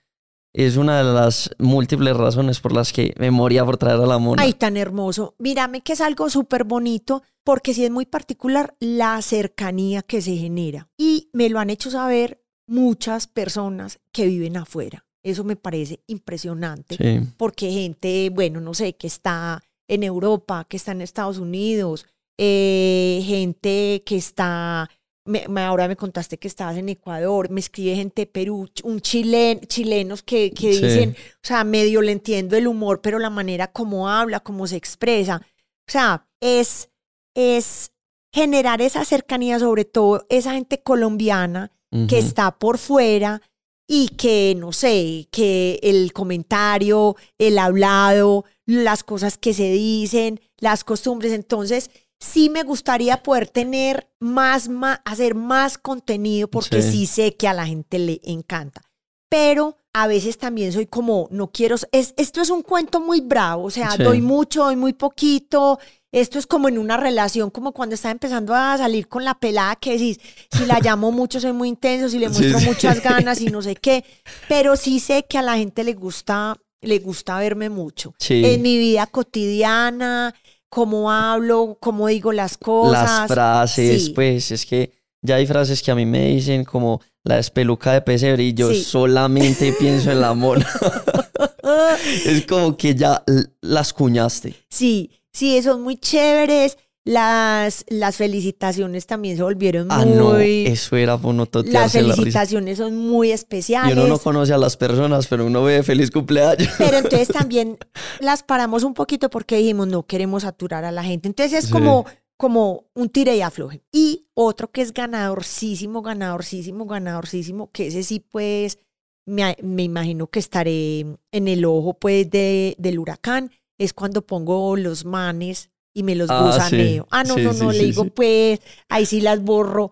[0.53, 4.17] es una de las múltiples razones por las que me moría por traer a la
[4.17, 4.43] mona.
[4.43, 5.35] Ay, tan hermoso.
[5.39, 10.35] Mírame que es algo súper bonito porque sí es muy particular la cercanía que se
[10.35, 10.89] genera.
[10.97, 15.05] Y me lo han hecho saber muchas personas que viven afuera.
[15.23, 16.95] Eso me parece impresionante.
[16.97, 22.07] Sí, Porque gente, bueno, no sé, que está en Europa, que está en Estados Unidos,
[22.37, 24.89] eh, gente que está,
[25.25, 28.99] me- me- ahora me contaste que estabas en Ecuador, me escribe gente de Perú, un
[29.01, 30.81] chilen, chilenos que, que Sí.
[30.83, 34.77] dicen, o sea, medio le entiendo el humor, pero la manera como habla, como se
[34.77, 35.41] expresa,
[35.87, 36.89] o sea, es,
[37.35, 37.91] es
[38.33, 41.71] generar esa cercanía, sobre todo esa gente colombiana
[42.07, 43.41] que está por fuera
[43.85, 50.85] y que, no sé, que el comentario, el hablado, las cosas que se dicen, las
[50.85, 51.33] costumbres.
[51.33, 56.91] Entonces, sí me gustaría poder tener más, más hacer más contenido porque Sí.
[56.91, 57.05] sí.
[57.07, 58.81] sé que a la gente le encanta.
[59.27, 63.63] Pero a veces también soy como, no quiero, es, esto es un cuento muy bravo,
[63.65, 64.03] o sea, Sí.
[64.03, 65.79] doy mucho, doy muy poquito,
[66.13, 69.77] Esto es como en una relación, como cuando está empezando a salir con la pelada
[69.77, 70.19] que decís,
[70.51, 72.65] si la llamo mucho soy muy intenso, si le muestro sí.
[72.65, 74.03] muchas ganas y no sé qué,
[74.49, 78.13] pero sí sé que a la gente le gusta, le gusta verme mucho.
[78.19, 78.43] Sí.
[78.43, 80.35] En mi vida cotidiana,
[80.71, 83.03] cómo hablo, cómo digo las cosas.
[83.03, 84.11] Las frases, Sí.
[84.11, 88.01] pues es que ya hay frases que a mí me dicen como la espeluca de
[88.01, 88.81] pesebre y yo Sí.
[88.83, 90.65] solamente pienso en la mona.
[92.25, 93.21] es como que ya
[93.61, 94.55] las cuñaste.
[94.69, 96.77] Sí, sí, son muy chéveres.
[97.11, 100.65] Las, las felicitaciones también se volvieron Ah, no, muy...
[100.67, 102.15] eso era por no las totearse la risa.
[102.15, 103.97] felicitaciones son muy Y especiales.
[103.97, 106.69] uno no conoce a las personas, pero uno ve feliz cumpleaños.
[106.77, 107.77] Pero entonces también
[108.21, 111.27] las paramos un poquito porque dijimos no queremos saturar a la gente.
[111.27, 111.71] Entonces es Sí.
[111.71, 112.05] como,
[112.37, 113.83] como un tire y afloje.
[113.91, 118.79] Y otro que es ganadorcísimo, ganadorcísimo, ganadorcísimo, que ese sí pues
[119.25, 124.75] me, me imagino que estaré en el ojo pues de, del huracán, es cuando pongo
[124.77, 127.03] los manes y me los Ah, gusaneo.
[127.03, 127.07] sí.
[127.11, 128.09] Ah, no, Sí, no, sí, no, le sí, digo sí.
[128.15, 129.91] pues, ahí sí las borro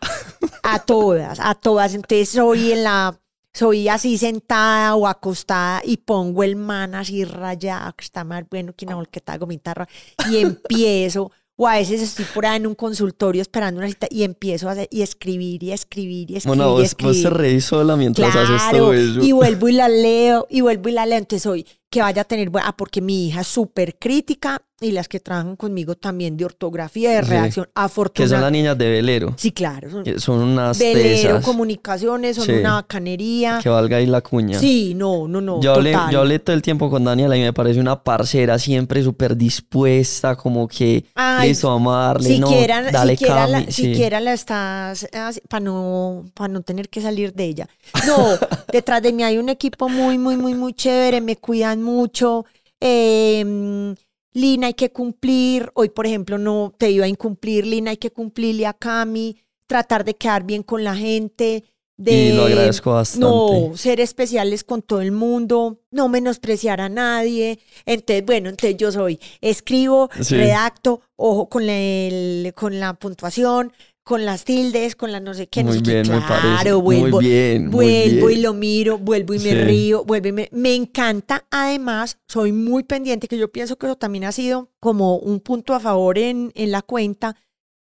[0.63, 1.93] a todas, a todas.
[1.95, 3.19] Entonces soy en la
[3.53, 8.73] soy así sentada o acostada y pongo el man así rayado, que está más bueno
[8.75, 9.89] que una volqueta de gomita roja,
[10.31, 14.23] y empiezo, o a veces estoy por ahí en un consultorio esperando una cita y
[14.23, 17.23] empiezo a hacer, y escribir y escribir y escribir Mona, y vos, vos escribir.
[17.23, 19.19] te reís sola mientras haces Claro, todo eso.
[19.21, 21.17] y vuelvo y la leo, y vuelvo y la leo.
[21.17, 25.09] Entonces hoy que vaya a tener, ah, porque mi hija es súper crítica y las
[25.09, 27.29] que trabajan conmigo también de ortografía, de Sí.
[27.31, 28.41] redacción, Que son afortunadamente.
[28.43, 29.33] las niñas de velero.
[29.37, 31.45] Sí, claro, son unas velero, tesas.
[31.45, 32.51] comunicaciones, son Sí.
[32.53, 33.59] una bacanería.
[33.61, 34.57] Que valga ahí la cuña.
[34.57, 35.59] Sí, no, no, no.
[35.61, 39.03] yo, hablé, yo hablé todo el tiempo con Daniela y me parece una parcera siempre
[39.03, 43.71] súper dispuesta, como que Ay, listo, vamos a darle, siquiera, no, dale siquiera, la, sí.
[43.71, 45.09] siquiera la estás
[45.49, 47.67] para no, para no tener que salir de ella.
[48.07, 48.15] No,
[48.71, 52.45] detrás de mí hay un equipo muy, muy, muy, muy chévere, me cuidan mucho.
[52.79, 53.95] Eh,
[54.33, 55.71] Lina, hay que cumplir.
[55.73, 57.65] Hoy, por ejemplo, no te iba a incumplir.
[57.65, 59.37] Lina, hay que cumplirle a Cami,
[59.67, 61.63] tratar de quedar bien con la gente.
[61.97, 63.27] De, Y lo agradezco bastante.
[63.27, 67.59] No, ser especiales con todo el mundo, no menospreciar a nadie.
[67.85, 70.35] Entonces, bueno, entonces yo soy, escribo, Sí.
[70.35, 73.73] redacto, ojo con, el, con la puntuación,
[74.09, 75.63] con las tildes, con las no sé qué.
[75.63, 75.97] no Muy sé qué.
[75.97, 76.71] me Claro, parece.
[76.73, 79.61] vuelvo, muy bien, muy vuelvo y lo miro, vuelvo y me Sí.
[79.61, 80.49] río, vuelvo y me...
[80.51, 85.17] Me encanta, además, soy muy pendiente, que yo pienso que eso también ha sido como
[85.17, 87.35] un punto a favor en, en la cuenta,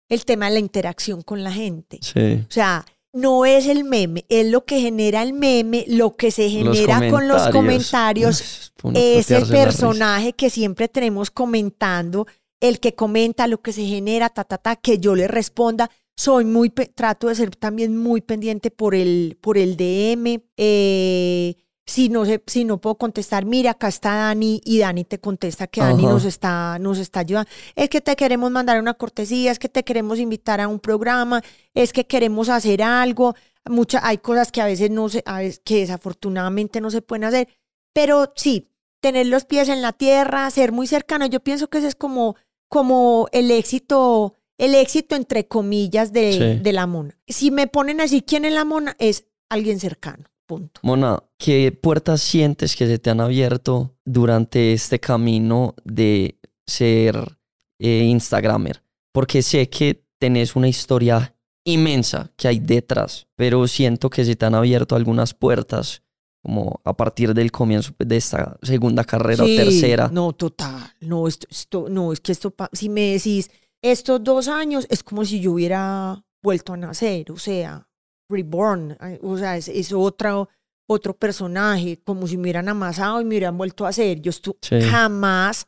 [0.09, 1.99] el tema de la interacción con la gente.
[2.01, 2.43] Sí.
[2.49, 2.83] O sea,
[3.13, 7.07] no es el meme, es lo que genera el meme, lo que se Los genera
[7.11, 8.73] con los comentarios.
[8.95, 12.25] Es el personaje que siempre tenemos comentando,
[12.59, 15.91] el que comenta lo que se genera, ta, ta, ta, que yo le responda.
[16.17, 20.41] Soy muy, trato de ser también muy pendiente por el, por el DM.
[20.57, 21.55] eh,
[21.87, 25.81] si no, si no puedo contestar, mira, acá está Dani y Dani te contesta que
[25.81, 27.49] Dani nos está, nos está ayudando.
[27.75, 31.43] Es que te queremos mandar una cortesía, es que te queremos invitar a un programa,
[31.75, 33.35] es que queremos hacer algo.
[33.65, 37.25] Mucha, hay cosas que a veces no se, a veces, que desafortunadamente no se pueden
[37.25, 37.49] hacer,
[37.93, 41.27] pero sí, tener los pies en la tierra, ser muy cercano.
[41.27, 42.35] Yo pienso que ese es como,
[42.67, 46.63] como el éxito, el éxito entre comillas de, Sí.
[46.63, 47.17] de la mona.
[47.27, 48.95] Si me ponen así, ¿quién es la mona?
[48.99, 50.25] Es alguien cercano.
[50.47, 50.79] Punto.
[50.83, 56.37] Mona, ¿qué puertas sientes que se te han abierto durante este camino de
[56.67, 57.37] ser
[57.79, 58.83] eh, Instagramer?
[59.11, 64.45] Porque sé que tenés una historia inmensa que hay detrás, pero siento que se te
[64.45, 66.03] han abierto algunas puertas,
[66.43, 70.09] como a partir del comienzo de esta segunda carrera o Sí, tercera.
[70.13, 70.93] No, total.
[70.99, 73.49] No, esto, esto, no, es que esto, si me decís
[73.91, 77.87] estos dos años, es como si yo hubiera vuelto a nacer, o sea,
[78.29, 80.49] reborn, eh, o sea, es, es otro,
[80.87, 84.21] otro personaje, como si me hubieran amasado y me hubieran vuelto a hacer.
[84.21, 84.81] Yo estu- Sí.
[84.81, 85.67] jamás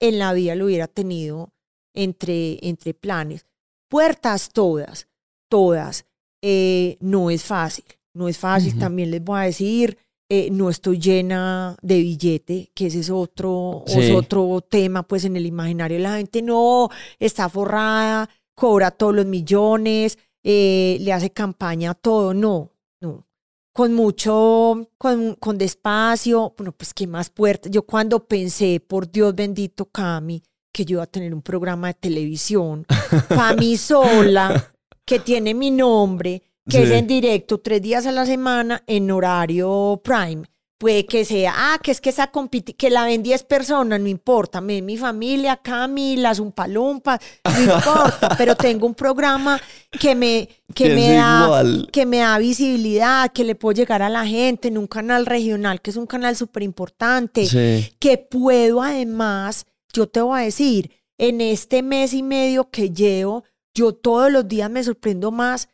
[0.00, 1.52] en la vida lo hubiera tenido
[1.94, 3.46] entre, entre planes.
[3.88, 5.08] Puertas todas,
[5.50, 6.04] todas.
[6.42, 9.98] Eh, no es fácil, no es fácil, también les voy a decir,
[10.30, 15.36] eh, no estoy llena de billete, que ese es otro, es otro tema, pues en
[15.36, 21.92] el imaginario la gente no, está forrada, cobra todos los millones, eh, le hace campaña
[21.92, 23.26] a todo, no, no.
[23.72, 27.70] Con mucho, con, con despacio, bueno, pues qué más puertas.
[27.72, 31.94] Yo cuando pensé, por Dios bendito, Cami, que yo iba a tener un programa de
[31.94, 32.84] televisión,
[33.28, 34.74] para mí sola,
[35.06, 40.00] que tiene mi nombre, que es en directo tres días a la semana en horario
[40.04, 40.42] prime.
[40.80, 44.06] Puede que sea, ah, que es que esa compiti que la ven 10 personas, no
[44.06, 50.48] importa, me mi familia, Cami, las umpalumpas, no importa, pero tengo un programa que me,
[50.72, 51.88] que Que me da, igual.
[51.92, 55.80] que me da visibilidad, que le puedo llegar a la gente en un canal regional,
[55.80, 57.92] que es un canal súper importante Sí.
[57.98, 63.42] que puedo además, yo te voy a decir, en este mes y medio que llevo,
[63.74, 65.68] yo todos los días me sorprendo más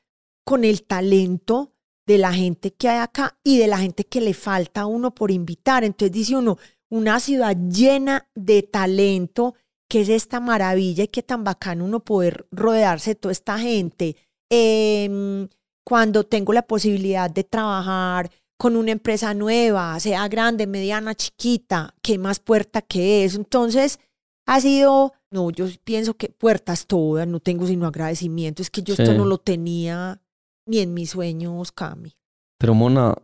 [0.44, 1.72] con el talento
[2.06, 5.14] de la gente que hay acá y de la gente que le falta a uno
[5.14, 5.84] por invitar.
[5.84, 6.58] Entonces dice uno,
[6.90, 9.54] una ciudad llena de talento,
[9.88, 14.16] que es esta maravilla y qué tan bacano uno poder rodearse de toda esta gente.
[14.50, 15.48] Em,
[15.84, 22.18] cuando tengo la posibilidad de trabajar con una empresa nueva, sea grande, mediana, chiquita, qué
[22.18, 23.38] más puerta que eso.
[23.38, 23.98] Entonces,
[24.46, 28.94] ha sido, no, yo pienso que puertas todas, no tengo sino agradecimiento, es que yo
[28.94, 30.20] esto no lo tenía
[30.66, 32.16] ni en mis sueños, Cami.
[32.58, 33.14] Pero Mona,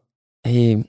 [0.44, 0.85] eh,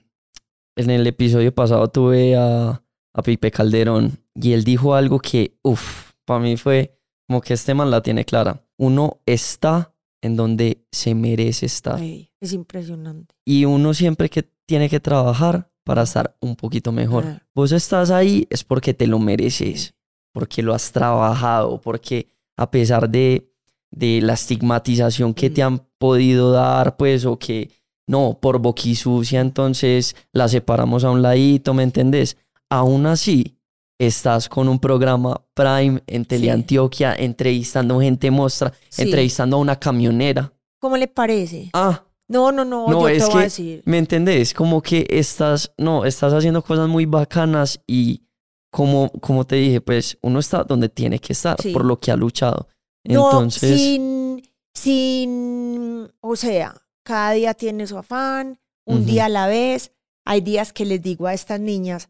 [0.76, 2.82] en el episodio pasado tuve a,
[3.14, 7.74] a Pipe Calderón y él dijo algo que, uff, para mí fue como que este
[7.74, 8.64] man la tiene clara.
[8.78, 12.00] Uno está en donde se merece estar.
[12.00, 13.34] es impresionante.
[13.44, 17.42] Y uno siempre que tiene que trabajar para estar un poquito mejor.
[17.54, 19.94] Vos estás ahí es porque te lo mereces,
[20.32, 23.51] porque lo has trabajado, porque a pesar de,
[23.92, 25.66] de la estigmatización que te mm.
[25.66, 27.70] han podido dar, pues, o que
[28.08, 32.36] no, por boquisucia, entonces la separamos a un ladito, ¿me entendés?
[32.68, 33.58] Aún así,
[33.98, 40.52] estás con un programa Prime en Teleantioquia, entrevistando gente mostra, entrevistando a una camionera.
[40.80, 41.70] ¿Cómo le parece?
[41.72, 42.04] Ah.
[42.28, 43.82] No, no, no, no yo te voy a decir.
[43.84, 44.54] ¿Me entendés?
[44.54, 48.22] Como que estás, no, estás haciendo cosas muy bacanas y
[48.70, 52.16] como, como te dije, pues uno está donde tiene que estar por lo que ha
[52.16, 52.68] luchado.
[53.04, 53.70] Entonces...
[53.70, 54.42] No, sin,
[54.74, 59.92] sin, o sea, cada día tiene su afán, un día a la vez.
[60.24, 62.08] Hay días que les digo a estas niñas,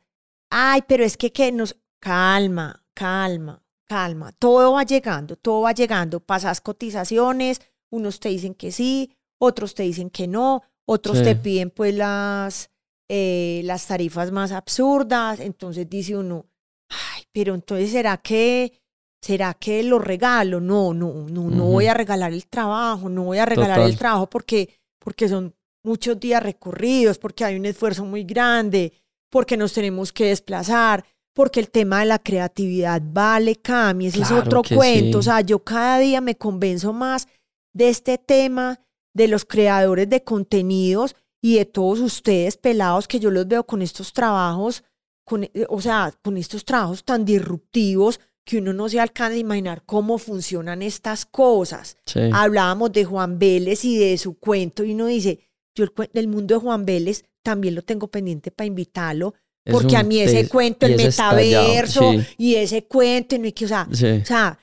[0.51, 6.21] ay, pero es que, que nos, calma, calma, calma, todo va llegando, todo va llegando,
[6.21, 11.71] pasas cotizaciones, unos te dicen que sí, otros te dicen que no, otros te piden
[11.71, 12.71] pues las,
[13.09, 16.47] eh, las tarifas más absurdas, entonces dice uno,
[16.89, 18.82] ay, pero entonces será que,
[19.23, 23.39] será que lo regalo, no, no, no, no voy a regalar el trabajo, no voy
[23.39, 25.55] a regalar el trabajo porque, porque son
[25.85, 28.93] muchos días recorridos, porque hay un esfuerzo muy grande,
[29.31, 31.05] porque nos tenemos que desplazar,
[31.35, 35.19] porque el tema de la creatividad vale, Cami, ese es otro cuento.
[35.19, 37.29] O sea, yo cada día me convenzo más
[37.73, 38.81] de este tema
[39.15, 43.83] de los creadores de contenidos y de todos ustedes pelados que yo los veo con
[43.83, 44.83] estos trabajos,
[45.25, 49.39] con, eh, o sea, con estos trabajos tan disruptivos que uno no se alcanza a
[49.39, 51.97] imaginar cómo funcionan estas cosas.
[52.33, 55.41] Hablábamos de Juan Vélez y de su cuento y uno dice,
[55.75, 59.35] yo el, el mundo de Juan Vélez también lo tengo pendiente para invitarlo,
[59.71, 63.89] porque a mí ese cuento, el metaverso y ese cuento, no hay que, o sea,
[63.91, 64.59] o sea,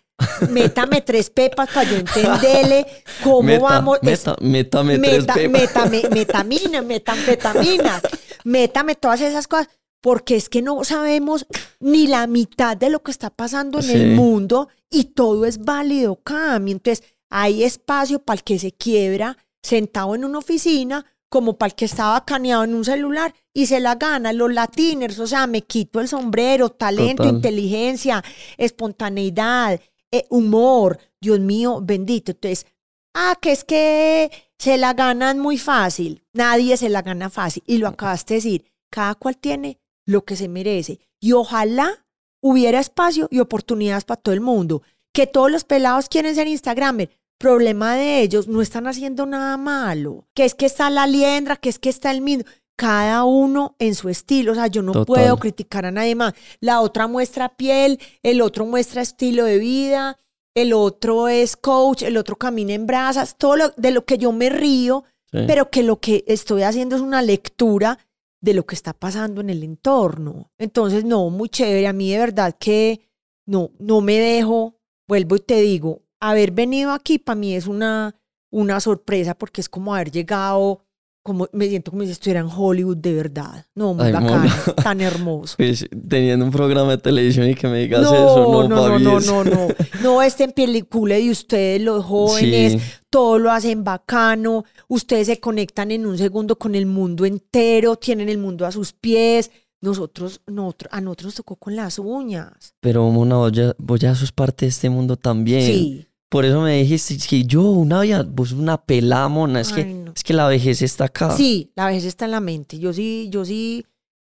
[0.49, 2.85] métame tres pepas para yo entenderle
[3.23, 3.99] cómo vamos.
[4.01, 5.49] Meta, métame tres pepas.
[5.49, 8.01] Métame, metamina, metanfetamina,
[8.43, 9.69] métame todas esas cosas,
[10.01, 11.45] porque es que no sabemos
[11.79, 16.15] ni la mitad de lo que está pasando en el mundo y todo es válido,
[16.17, 16.71] Cami.
[16.71, 21.75] Entonces, hay espacio para el que se quiebra sentado en una oficina como para el
[21.75, 25.61] que estaba caneado en un celular y se la gana, los latiners, o sea, me
[25.61, 28.23] quito el sombrero, talento, inteligencia,
[28.57, 29.79] espontaneidad,
[30.11, 32.31] eh, humor, Dios mío, bendito.
[32.31, 32.65] Entonces,
[33.13, 37.77] ah, que es que se la ganan muy fácil, nadie se la gana fácil, y
[37.77, 42.05] lo acabaste de decir, cada cual tiene lo que se merece, y ojalá
[42.41, 44.81] hubiera espacio y oportunidades para todo el mundo,
[45.13, 50.27] que todos los pelados quieren ser Instagramer, problema de ellos, no están haciendo nada malo.
[50.35, 52.43] Que es que está la liendra, que es que está el mismo.
[52.75, 54.51] Cada uno en su estilo.
[54.51, 56.33] O sea, yo no puedo criticar a nadie más.
[56.59, 60.17] La otra muestra piel, el otro muestra estilo de vida,
[60.55, 63.37] el otro es coach, el otro camina en brasas.
[63.37, 67.01] Todo lo, de lo que yo me río, pero que lo que estoy haciendo es
[67.01, 67.99] una lectura
[68.41, 70.51] de lo que está pasando en el entorno.
[70.57, 71.87] Entonces, no, muy chévere.
[71.87, 73.01] A mí de verdad que
[73.45, 78.15] no, no me dejo, vuelvo y te digo, haber venido aquí para mí es una,
[78.51, 80.85] una sorpresa porque es como haber llegado,
[81.23, 83.65] como me siento como si estuviera en Hollywood de verdad.
[83.75, 84.49] No, muy bacano,
[84.83, 85.55] tan hermoso.
[85.57, 88.13] Pues, teniendo un programa de televisión y que me digas eso,
[88.51, 89.67] no, no, no, no, no, no,
[90.03, 95.91] no, este en película de ustedes, los jóvenes, todo lo hacen bacano, ustedes se conectan
[95.91, 99.51] en un segundo con el mundo entero, tienen el mundo a sus pies
[99.81, 102.75] nosotros, nosotros, a nosotros nos tocó con las uñas.
[102.79, 105.61] Pero Mona, vos ya, vos ya sos parte de este mundo también.
[105.61, 106.08] Sí.
[106.29, 110.33] Por eso me dijiste que yo, una vida, vos una pelamona, es que, es que
[110.33, 111.31] la vejez está acá.
[111.31, 112.77] Sí, la vejez está en la mente.
[112.77, 113.83] Yo sí, yo sí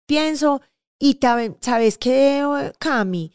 [0.06, 0.60] pienso,
[0.98, 1.18] y
[1.60, 2.44] sabes qué,
[2.80, 3.32] Cami,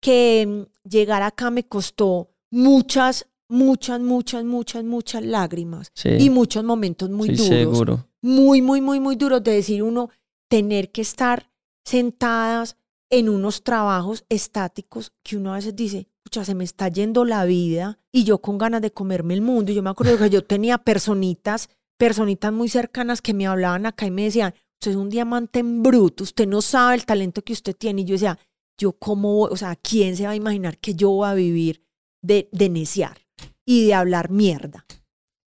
[0.00, 7.10] que mm, llegar acá me costó muchas, muchas, muchas, muchas, muchas lágrimas y muchos momentos
[7.10, 7.48] muy sí, duros.
[7.48, 8.08] Seguro.
[8.20, 10.10] Muy, muy, muy, muy duros de decir uno,
[10.48, 11.50] tener que estar
[11.84, 12.76] sentadas
[13.10, 17.46] en unos trabajos estáticos que uno a veces dice, pucha, se me está yendo la
[17.46, 19.72] vida y yo con ganas de comerme el mundo.
[19.72, 24.04] Y yo me acuerdo que yo tenía personitas, personitas muy cercanas que me hablaban acá
[24.04, 27.54] y me decían, usted es un diamante en bruto, usted no sabe el talento que
[27.54, 28.02] usted tiene.
[28.02, 28.38] Y yo decía,
[28.76, 31.82] yo cómo, o sea, ¿quién se va a imaginar que yo voy a vivir
[32.22, 33.16] de, de neciar
[33.64, 34.84] y de hablar mierda?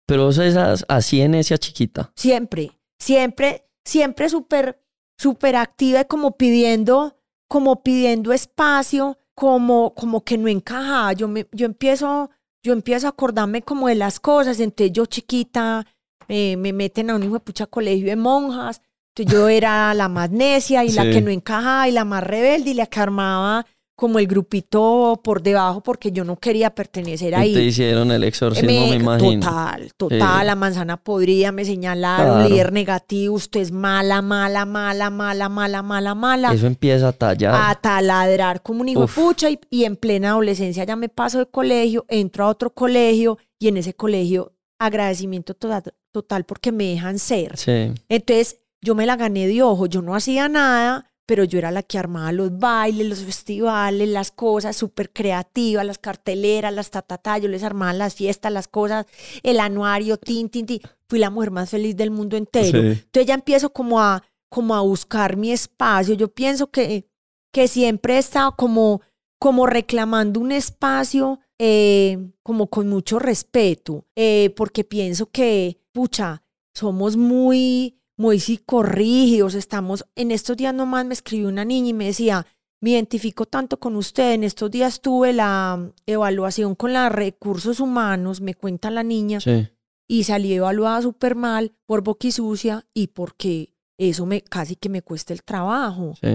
[0.07, 2.13] Pero vos esas así en esa chiquita.
[2.15, 4.85] Siempre, siempre, siempre súper,
[5.17, 7.17] súper activa y como pidiendo,
[7.49, 11.13] como pidiendo espacio, como, como que no encajaba.
[11.13, 12.29] Yo, me, yo, empiezo,
[12.61, 14.59] yo empiezo a acordarme como de las cosas.
[14.59, 15.87] Entonces yo chiquita
[16.27, 18.83] eh, me meten a un hijo de pucha colegio de monjas.
[19.15, 22.71] Entonces yo era la más necia y la que no encajaba y la más rebelde
[22.71, 23.65] y la que armaba
[23.99, 27.53] como el grupito por debajo porque yo no quería pertenecer ahí.
[27.53, 29.45] Te hicieron el exorcismo, me, Me- imagino.
[29.45, 32.49] Total, total, la manzana podrida, me señalaron, Claro.
[32.49, 36.53] líder negativo, usted es mala, mala, mala, mala, mala, mala, mala.
[36.53, 37.53] Eso empieza a tallar.
[37.57, 39.17] A taladrar como un hijo Uf.
[39.17, 43.37] pucha y, y en plena adolescencia ya me paso de colegio, entro a otro colegio
[43.59, 45.83] y en ese colegio agradecimiento total,
[46.13, 47.57] total porque me dejan ser.
[47.57, 47.93] Sí.
[48.09, 51.83] Entonces yo me la gané de ojo, yo no hacía nada, pero yo era la
[51.83, 57.49] que armaba los bailes, los festivales, las cosas súper creativas, las carteleras, las tatatá, yo
[57.49, 59.05] les armaba las fiestas, las cosas,
[59.43, 60.81] el anuario, tin, tin, tin.
[61.07, 62.81] Fui la mujer más feliz del mundo entero.
[62.81, 62.87] Sí.
[63.05, 66.15] Entonces ya empiezo como a, como a buscar mi espacio.
[66.15, 67.07] Yo pienso que,
[67.53, 69.03] que siempre he estado como,
[69.39, 77.19] como reclamando un espacio eh, como con mucho respeto, eh, porque pienso que, pucha, somos
[77.19, 82.47] muy, muy psicorrígidos, estamos, en estos días nomás me escribió una niña y me decía,
[82.81, 88.41] me identifico tanto con usted, en estos días tuve la evaluación con los recursos humanos,
[88.41, 89.69] me cuenta la niña, Sí.
[90.09, 95.33] y salí evaluada súper mal por boquisucia y porque eso me casi que me cuesta
[95.33, 96.15] el trabajo.
[96.21, 96.29] Sí.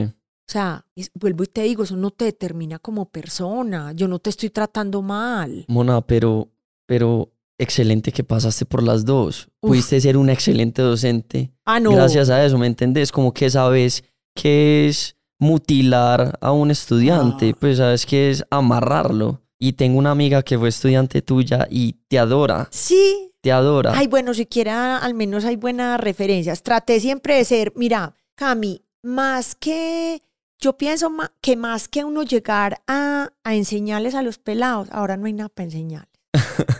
[0.46, 3.94] O sea, es- vuelvo y te digo, eso no te determina como persona.
[3.94, 5.64] Yo no te estoy tratando mal.
[5.70, 6.50] Mona, pero,
[6.86, 7.32] pero
[7.64, 9.48] excelente que pasaste por las dos.
[9.62, 9.70] Uf.
[9.70, 11.52] Pudiste ser una excelente docente.
[11.66, 11.92] Ah, no.
[11.92, 13.12] Gracias a eso, ¿me entendés?
[13.12, 14.04] Como que sabes
[14.36, 17.58] que es mutilar a un estudiante, Ah.
[17.60, 19.42] pues sabes que es amarrarlo.
[19.60, 23.32] Y tengo una amiga que fue estudiante tuya y te adora, Sí.
[23.42, 23.94] te adora.
[23.96, 26.64] Ay, bueno, siquiera al menos hay buenas referencias.
[26.64, 30.22] Traté siempre de ser, mira, Cami, más que,
[30.60, 31.10] yo pienso
[31.42, 35.50] que más que uno llegar a, a enseñarles a los pelados, ahora no hay nada
[35.50, 36.13] para enseñarles.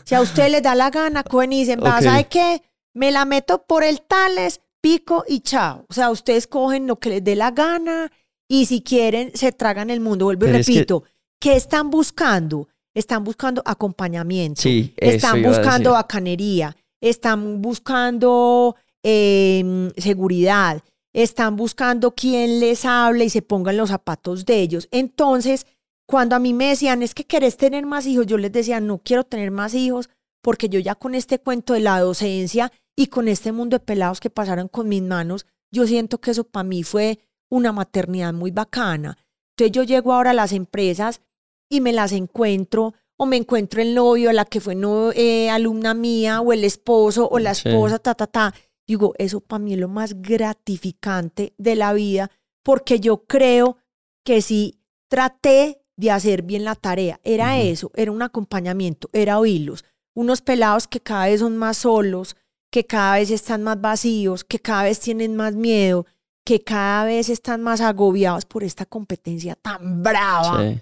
[0.06, 2.04] Si a usted les da la gana, cogen y dicen, va, Ok.
[2.04, 2.62] ¿sabe qué?
[2.94, 5.86] Me la meto por el tales, pico y chao.
[5.90, 8.12] O sea, ustedes cogen lo que les dé la gana
[8.48, 10.26] y si quieren, se tragan el mundo.
[10.26, 11.04] Vuelvo y es que- repito,
[11.40, 12.68] ¿qué están buscando?
[12.94, 14.62] Están buscando acompañamiento.
[14.62, 20.82] sí, Están buscando bacanería, están buscando eh, seguridad,
[21.14, 24.88] están buscando quien les hable y se ponga en los zapatos de ellos.
[24.92, 25.66] Entonces,
[26.06, 29.00] cuando a mí me decían, es que querés tener más hijos, yo les decía, no
[29.00, 30.10] quiero tener más hijos
[30.42, 34.20] porque yo ya con este cuento de la docencia y con este mundo de pelados
[34.20, 38.52] que pasaron con mis manos, yo siento que eso para mí fue una maternidad muy
[38.52, 39.18] bacana.
[39.56, 41.22] Entonces yo llego ahora a las empresas
[41.70, 45.94] y me las encuentro o me encuentro el novio, la que fue no, eh, alumna
[45.94, 47.70] mía o el esposo o la Sí.
[47.70, 48.54] esposa, ta, ta, ta.
[48.86, 52.30] Digo, eso para mí es lo más gratificante de la vida
[52.64, 53.78] porque yo creo
[54.26, 54.80] que si
[55.10, 59.86] traté de hacer bien la tarea, era eso, era un acompañamiento, era oírlos.
[60.16, 62.36] Unos pelados que cada vez son más solos,
[62.72, 66.06] que cada vez están más vacíos, que cada vez tienen más miedo,
[66.46, 70.62] que cada vez están más agobiados por esta competencia tan brava.
[70.70, 70.82] Sí.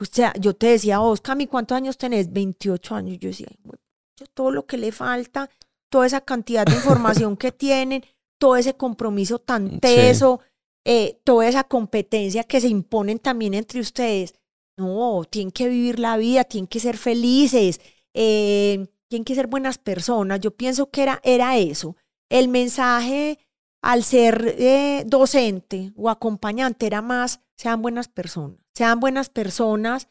[0.00, 2.32] O sea, yo te decía, vos, Cami, ¿cuántos años tenés?
[2.32, 3.18] 28 años.
[3.18, 3.78] Yo decía, "Ay, güey,
[4.18, 5.48] yo todo lo que le falta,
[5.90, 8.04] toda esa cantidad de información que tienen,
[8.38, 9.78] todo ese compromiso tan Sí.
[9.80, 10.40] teso,
[10.84, 14.34] eh, toda esa competencia que se imponen también entre ustedes.
[14.76, 17.80] No, tienen que vivir la vida, tienen que ser felices,
[18.14, 20.40] eh, tienen que ser buenas personas.
[20.40, 21.96] Yo pienso que era, era eso.
[22.28, 23.38] El mensaje
[23.82, 30.08] al ser eh, docente o acompañante era más, sean buenas personas, sean buenas personas,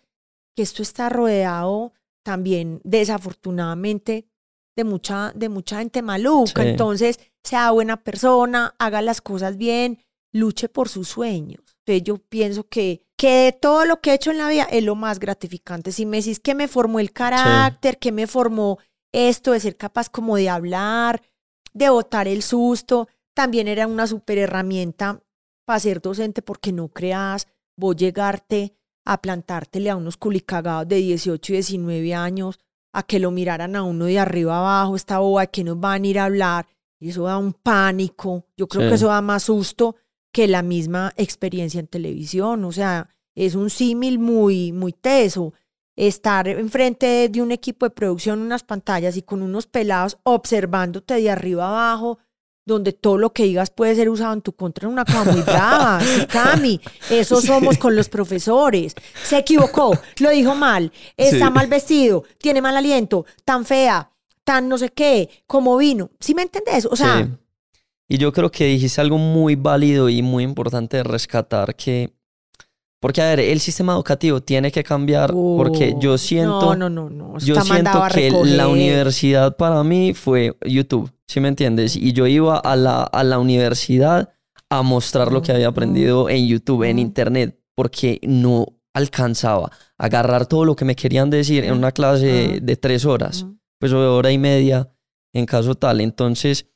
[0.55, 1.93] que esto está rodeado
[2.23, 4.29] también, desafortunadamente,
[4.75, 6.63] de mucha, de mucha gente maluca.
[6.63, 6.69] Sí.
[6.69, 9.99] Entonces, sea buena persona, haga las cosas bien,
[10.31, 11.77] luche por sus sueños.
[11.85, 14.83] Entonces, yo pienso que, que de todo lo que he hecho en la vida es
[14.83, 15.91] lo más gratificante.
[15.91, 18.77] Si me decís que me formó el carácter, que me formó
[19.11, 21.23] esto de ser capaz como de hablar,
[21.73, 25.23] de botar el susto, también era una super herramienta
[25.65, 31.51] para ser docente porque no creas vos llegarte a plantártele a unos culicagados de 18
[31.51, 32.59] y 19 años,
[32.93, 36.03] a que lo miraran a uno de arriba abajo, esta boba de que nos van
[36.03, 36.67] a ir a hablar,
[36.99, 38.45] y eso da un pánico.
[38.55, 38.89] Yo creo Sí.
[38.89, 39.95] que eso da más susto
[40.31, 42.63] que la misma experiencia en televisión.
[42.65, 45.53] O sea, es un símil muy, muy teso.
[45.97, 51.29] estar enfrente de un equipo de producción, unas pantallas y con unos pelados observándote de
[51.31, 52.19] arriba abajo,
[52.65, 55.41] donde todo lo que digas puede ser usado en tu contra en una cosa muy
[55.41, 55.99] brava.
[56.03, 58.93] Sí, Cami, eso somos con los profesores.
[59.23, 61.53] Se equivocó, lo dijo mal, está Sí.
[61.53, 64.11] mal vestido, tiene mal aliento, tan fea,
[64.43, 66.09] tan no sé qué, como vino.
[66.19, 66.85] ¿Sí me entendés?
[66.87, 67.31] O sea, Sí.
[68.09, 72.13] Y yo creo que dijiste algo muy válido y muy importante de rescatar que...
[73.05, 76.75] Porque, a ver, el sistema educativo tiene que cambiar porque oh, yo siento...
[76.75, 77.37] No, no, no, no.
[77.37, 81.95] Yo siento que la universidad para mí fue YouTube, ¿sí me entiendes?
[81.95, 84.33] Y yo iba a la, a la universidad
[84.71, 86.97] a mostrar lo que había aprendido en YouTube, en.
[86.97, 92.59] Internet, porque no alcanzaba a agarrar todo lo que me querían decir en una clase
[92.59, 93.45] de tres horas,
[93.79, 94.91] pues de hora y media
[95.31, 96.01] en caso tal.
[96.01, 96.71] Entonces,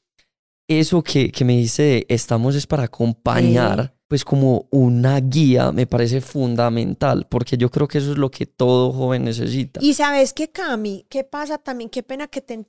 [0.68, 6.20] eso que, que me dice estamos es para acompañar, pues como una guía, me parece
[6.20, 9.80] fundamental, porque yo creo que eso es lo que todo joven necesita.
[9.84, 11.91] Y sabes que, Cami, ¿qué pasa también?
[11.91, 12.66] Qué pena que te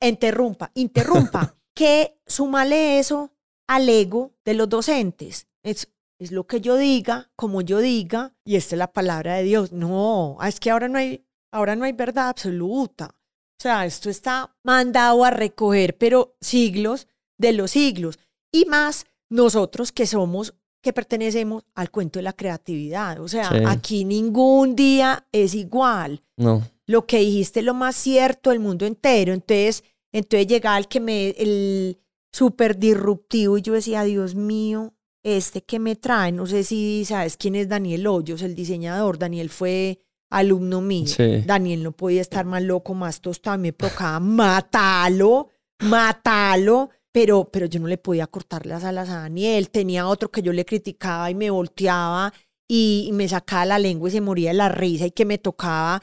[0.00, 1.56] interrumpa, interrumpa.
[1.74, 3.32] que sumale eso
[3.66, 5.48] al ego de los docentes.
[5.62, 5.88] Es,
[6.18, 9.72] es lo que yo diga, como yo diga, y esta es la palabra de Dios.
[9.72, 13.06] No, es que ahora no hay, ahora no hay verdad absoluta.
[13.06, 18.18] O sea, esto está mandado a recoger, pero siglos de los siglos.
[18.52, 23.20] Y más nosotros que somos, que pertenecemos al cuento de la creatividad.
[23.20, 23.56] O sea, Sí.
[23.66, 26.62] aquí ningún día es igual No.
[26.86, 29.32] lo que dijiste es lo más cierto del mundo entero.
[29.32, 31.98] Entonces, entonces llegaba el que me, el
[32.32, 37.36] súper disruptivo y yo decía, Dios mío, este que me trae, no sé si sabes
[37.36, 39.18] quién es Daniel Hoyos, el diseñador.
[39.18, 41.06] Daniel fue alumno mío.
[41.06, 41.42] Sí.
[41.46, 45.48] Daniel no podía estar más loco, más tostado, me provocaba matalo,
[45.80, 46.90] matalo.
[47.12, 49.70] Pero, pero yo no le podía cortar las alas a Daniel.
[49.70, 52.32] Tenía otro que yo le criticaba y me volteaba
[52.68, 55.38] y, y me sacaba la lengua y se moría de la risa y que me
[55.38, 56.02] tocaba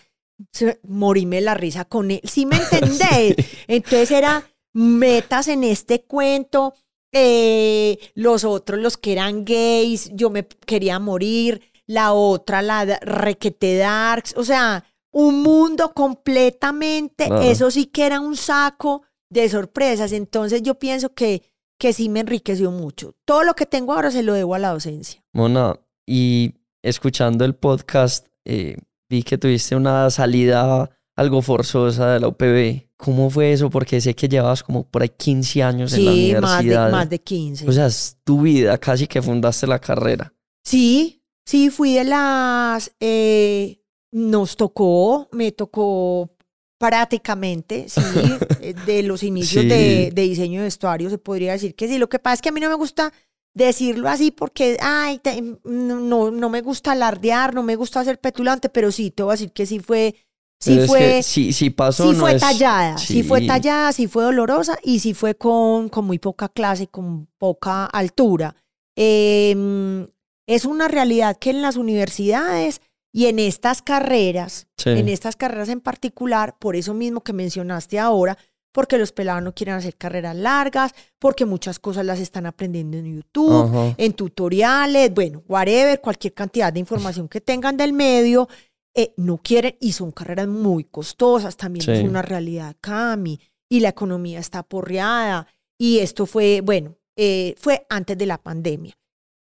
[0.84, 2.22] morirme de la risa con él.
[2.24, 3.36] ¿Sí me entendés?
[3.68, 4.44] Entonces era
[4.74, 6.74] metas en este cuento.
[7.12, 11.62] eh, los otros, los que eran gays, yo me quería morir.
[11.88, 14.36] La otra, la requete darks.
[14.38, 17.26] O sea, un mundo completamente.
[17.26, 17.42] Claro.
[17.42, 20.12] Eso sí que era un saco de sorpresas.
[20.12, 21.44] Entonces yo pienso que,
[21.78, 23.16] que sí me enriqueció mucho.
[23.26, 25.24] Todo lo que tengo ahora se lo debo a la docencia.
[25.34, 28.78] Mona, y escuchando el podcast, eh,
[29.10, 32.88] vi que tuviste una salida algo forzosa de la UPB.
[32.98, 33.70] ¿Cómo fue eso?
[33.70, 36.92] Porque sé que llevabas como por ahí 15 años en la Sí, más de, universidad.
[36.92, 37.68] más de 15.
[37.70, 40.34] O sea, es tu vida, casi que fundaste la carrera.
[40.64, 42.92] Sí, sí, fui de las...
[43.00, 46.32] eh, nos tocó, me tocó
[46.80, 48.02] prácticamente, sí,
[48.62, 49.70] eh, de los inicios Sí.
[49.70, 51.98] de, de diseño de vestuario, se podría decir que sí.
[52.00, 53.14] Lo que pasa es que a mí no me gusta
[53.54, 58.70] decirlo así porque, ay, te- no, no, me gusta alardear, no me gusta ser petulante,
[58.70, 60.16] pero sí, te voy a decir que sí fue,
[60.62, 61.22] sí fue...
[61.24, 63.24] si, si pasó, Sí no fue es- tallada, sí.
[63.24, 63.48] fue Sí.
[63.48, 68.56] tallada, sí fue dolorosa y sí fue con, con muy poca clase, con poca altura.
[68.96, 70.08] Em,
[70.48, 72.82] es una realidad que en las universidades
[73.12, 74.90] y en estas carreras, Sí.
[74.92, 78.38] en estas carreras en particular, por eso mismo que mencionaste ahora,
[78.72, 83.16] porque los pelados no quieren hacer carreras largas, porque muchas cosas las están aprendiendo en
[83.16, 88.48] YouTube, en tutoriales, bueno, whatever, cualquier cantidad de información que tengan del medio,
[88.96, 91.92] eh, no quieren y son carreras muy costosas, también Sí.
[91.92, 93.40] es una realidad, Cami,
[93.70, 95.48] y la economía está porreada,
[95.80, 98.94] y esto fue, bueno, eh, fue antes de la pandemia.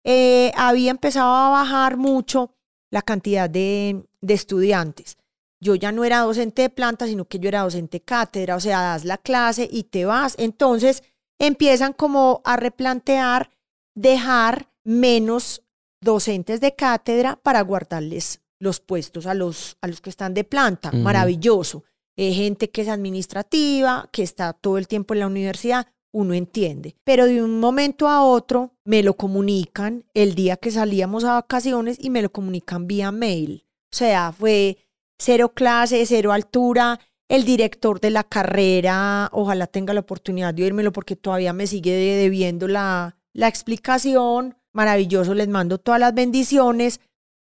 [0.05, 2.55] Eh, había empezado a bajar mucho
[2.91, 5.17] la cantidad de, de estudiantes.
[5.61, 8.81] Yo ya no era docente de planta, sino que yo era docente cátedra, o sea,
[8.81, 10.35] das la clase y te vas.
[10.37, 11.03] Entonces
[11.37, 13.51] empiezan como a replantear
[13.95, 15.63] dejar menos
[16.01, 20.91] docentes de cátedra para guardarles los puestos a los, a los que están de planta.
[20.91, 21.83] Maravilloso.
[22.17, 26.95] Eh, gente que es administrativa, que está todo el tiempo en la universidad, uno entiende.
[27.03, 31.97] Pero de un momento a otro me lo comunican el día que salíamos a vacaciones
[31.99, 33.65] y me lo comunican vía mail.
[33.93, 34.77] O sea, fue
[35.19, 36.99] cero clase, cero altura.
[37.27, 41.91] El director de la carrera, ojalá tenga la oportunidad de oírmelo porque todavía me sigue
[41.93, 44.55] debiendo la, la explicación.
[44.73, 46.99] Maravilloso, les mando todas las bendiciones.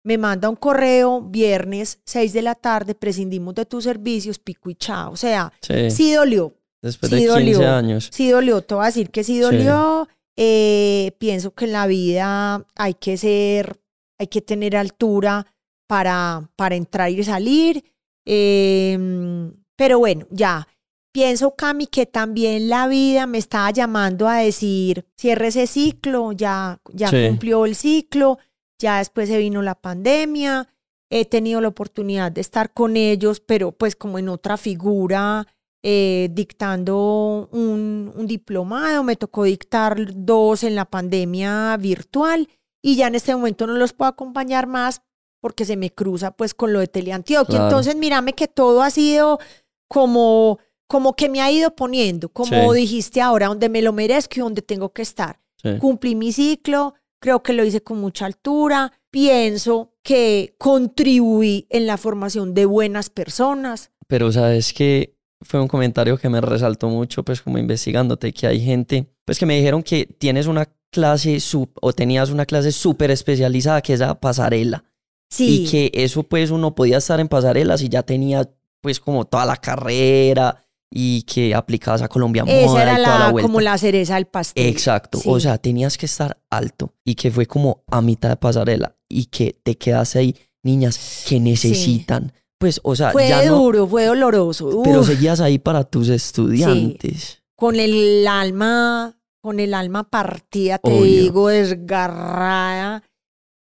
[0.04, 4.74] Me manda un correo, viernes, 6 de la tarde, prescindimos de tus servicios, pico y
[4.74, 5.12] chao.
[5.12, 5.90] O sea, Sí.
[5.90, 6.52] sí dolió,
[6.84, 7.70] Después sí de 15 dolió.
[7.72, 8.08] años.
[8.12, 10.06] Sí dolió, te voy a decir que sí dolió.
[10.36, 13.80] Eh, pienso que en la vida hay que ser,
[14.18, 15.46] hay que tener altura
[15.88, 17.84] para, para entrar y salir.
[18.26, 20.68] Eh, pero bueno, ya.
[21.12, 26.80] Pienso, Cami, que también la vida me estaba llamando a decir, cierre ese ciclo, ya,
[26.92, 27.26] ya Sí.
[27.28, 28.38] cumplió el ciclo,
[28.80, 30.66] ya después se vino la pandemia,
[31.08, 35.46] he tenido la oportunidad de estar con ellos, pero pues como en otra figura,
[35.86, 42.48] eh, dictando un, un diplomado, me tocó dictar dos en la pandemia virtual
[42.82, 45.02] y ya en este momento no los puedo acompañar más
[45.42, 47.46] porque se me cruza pues con lo de Teleantioquia.
[47.56, 47.64] Claro.
[47.66, 49.38] Entonces, mírame que todo ha sido
[49.86, 50.58] como,
[50.88, 52.80] como que me ha ido poniendo, como Sí.
[52.80, 55.38] dijiste ahora, donde me lo merezco y donde tengo que estar.
[55.62, 55.76] Sí.
[55.78, 61.98] Cumplí mi ciclo, creo que lo hice con mucha altura, pienso que contribuí en la
[61.98, 63.90] formación de buenas personas.
[64.06, 68.60] Pero sabes que fue un comentario que me resaltó mucho, pues como investigándote, que hay
[68.60, 73.10] gente, pues que me dijeron que tienes una clase sub- o tenías una clase súper
[73.10, 74.84] especializada que es la pasarela.
[75.30, 78.48] Sí, Y que eso pues uno podía estar en pasarela si ya tenía
[78.80, 83.18] pues como toda la carrera y que aplicabas a Colombia esa Moda era y toda
[83.18, 83.48] la la, vuelta.
[83.48, 84.66] como la cereza del pastel.
[84.66, 85.28] Exacto, Sí.
[85.28, 89.24] o sea, tenías que estar alto y que fue como a mitad de pasarela y
[89.26, 92.32] que te quedas ahí, niñas que necesitan.
[92.58, 94.80] Pues, o sea, Fue ya no, duro, fue doloroso.
[94.84, 97.42] pero Uf, seguías ahí para tus estudiantes.
[97.56, 101.02] con el alma, con el alma partida, te Obvio.
[101.04, 103.02] digo, desgarrada,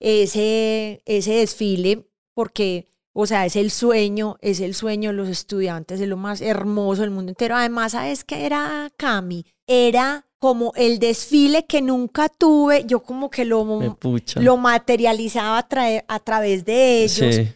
[0.00, 6.00] ese, ese desfile, porque, o sea, es el sueño, es el sueño de los estudiantes,
[6.00, 7.56] es lo más hermoso del mundo entero.
[7.56, 9.44] Además, ¿sabes qué era Cami?
[9.66, 13.96] Era como el desfile que nunca tuve, yo como que lo,
[14.36, 17.34] lo materializaba a, trae- a través de ellos.
[17.36, 17.48] Sí,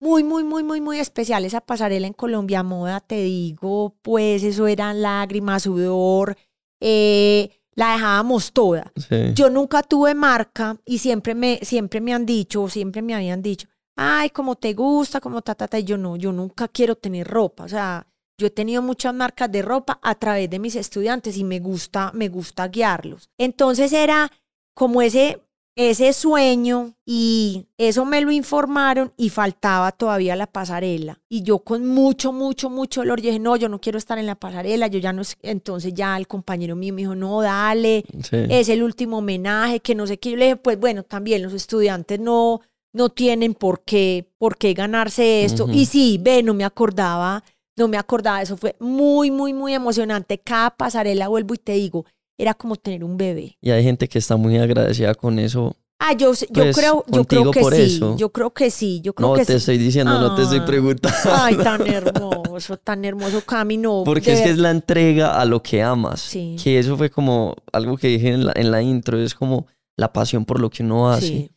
[0.00, 4.66] Muy, muy, muy, muy, muy especial esa pasarela en Colombia Moda, te digo, pues eso
[4.68, 6.36] eran lágrimas, sudor,
[6.80, 8.92] eh, la dejábamos toda.
[8.96, 9.32] sí.
[9.34, 13.68] Yo nunca tuve marca y siempre me, siempre me han dicho, siempre me habían dicho,
[13.96, 17.26] ay, como te gusta, como ta, ta, ta, y yo no, yo nunca quiero tener
[17.26, 18.06] ropa, o sea,
[18.40, 22.12] yo he tenido muchas marcas de ropa a través de mis estudiantes y me gusta,
[22.14, 23.30] me gusta guiarlos.
[23.36, 24.30] Entonces era
[24.74, 25.42] como ese,
[25.78, 31.20] ese sueño y eso me lo informaron y faltaba todavía la pasarela.
[31.28, 34.34] Y yo con mucho, mucho, mucho dolor dije, no, yo no quiero estar en la
[34.34, 35.38] pasarela, yo ya no, es-".
[35.40, 38.38] entonces ya el compañero mío me dijo, no, dale, sí.
[38.50, 40.32] es el último homenaje, que no sé qué.
[40.32, 42.60] Yo le dije, pues bueno, también los estudiantes no,
[42.92, 45.68] no tienen por qué, por qué ganarse esto.
[45.70, 47.44] Y sí, ve, no me acordaba,
[47.76, 50.38] no me acordaba, eso fue muy, muy, muy emocionante.
[50.38, 52.04] Cada pasarela, vuelvo y te digo,
[52.38, 53.56] era como tener un bebé.
[53.60, 55.76] Y hay gente que está muy agradecida con eso.
[56.00, 58.16] Ah, yo, yo Pues, creo, yo creo que sí, eso.
[58.16, 59.56] yo creo que sí, yo creo No que te sí.
[59.56, 60.64] estoy diciendo, no te estoy Ah.
[60.64, 61.18] preguntando.
[61.34, 64.04] Ay, tan hermoso, tan hermoso, Cami, no.
[64.04, 66.20] Porque es que es la entrega a lo que amas.
[66.20, 66.54] Sí.
[66.62, 69.66] Que eso fue como algo que dije en la, en la intro, es como
[69.96, 71.26] la pasión por lo que uno hace.
[71.26, 71.50] Sí.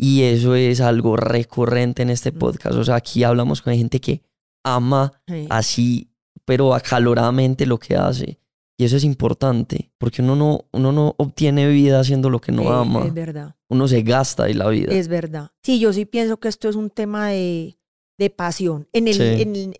[0.00, 2.76] Y eso es algo recurrente en este podcast.
[2.76, 4.22] O sea, aquí hablamos con gente que
[4.64, 5.46] ama sí.
[5.50, 6.10] así,
[6.44, 8.37] pero acaloradamente lo que hace.
[8.80, 12.62] Y eso es importante, porque uno no, uno no obtiene vida haciendo lo que no
[12.62, 13.04] Eh, ama.
[13.06, 13.56] Es verdad.
[13.68, 14.92] Uno se gasta ahí la vida.
[14.92, 15.50] Es verdad.
[15.64, 17.76] Sí, yo sí pienso que esto es un tema de,
[18.18, 19.72] de pasión en, el, Sí.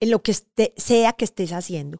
[0.00, 0.34] en, lo que
[0.76, 1.98] sea que estés haciendo.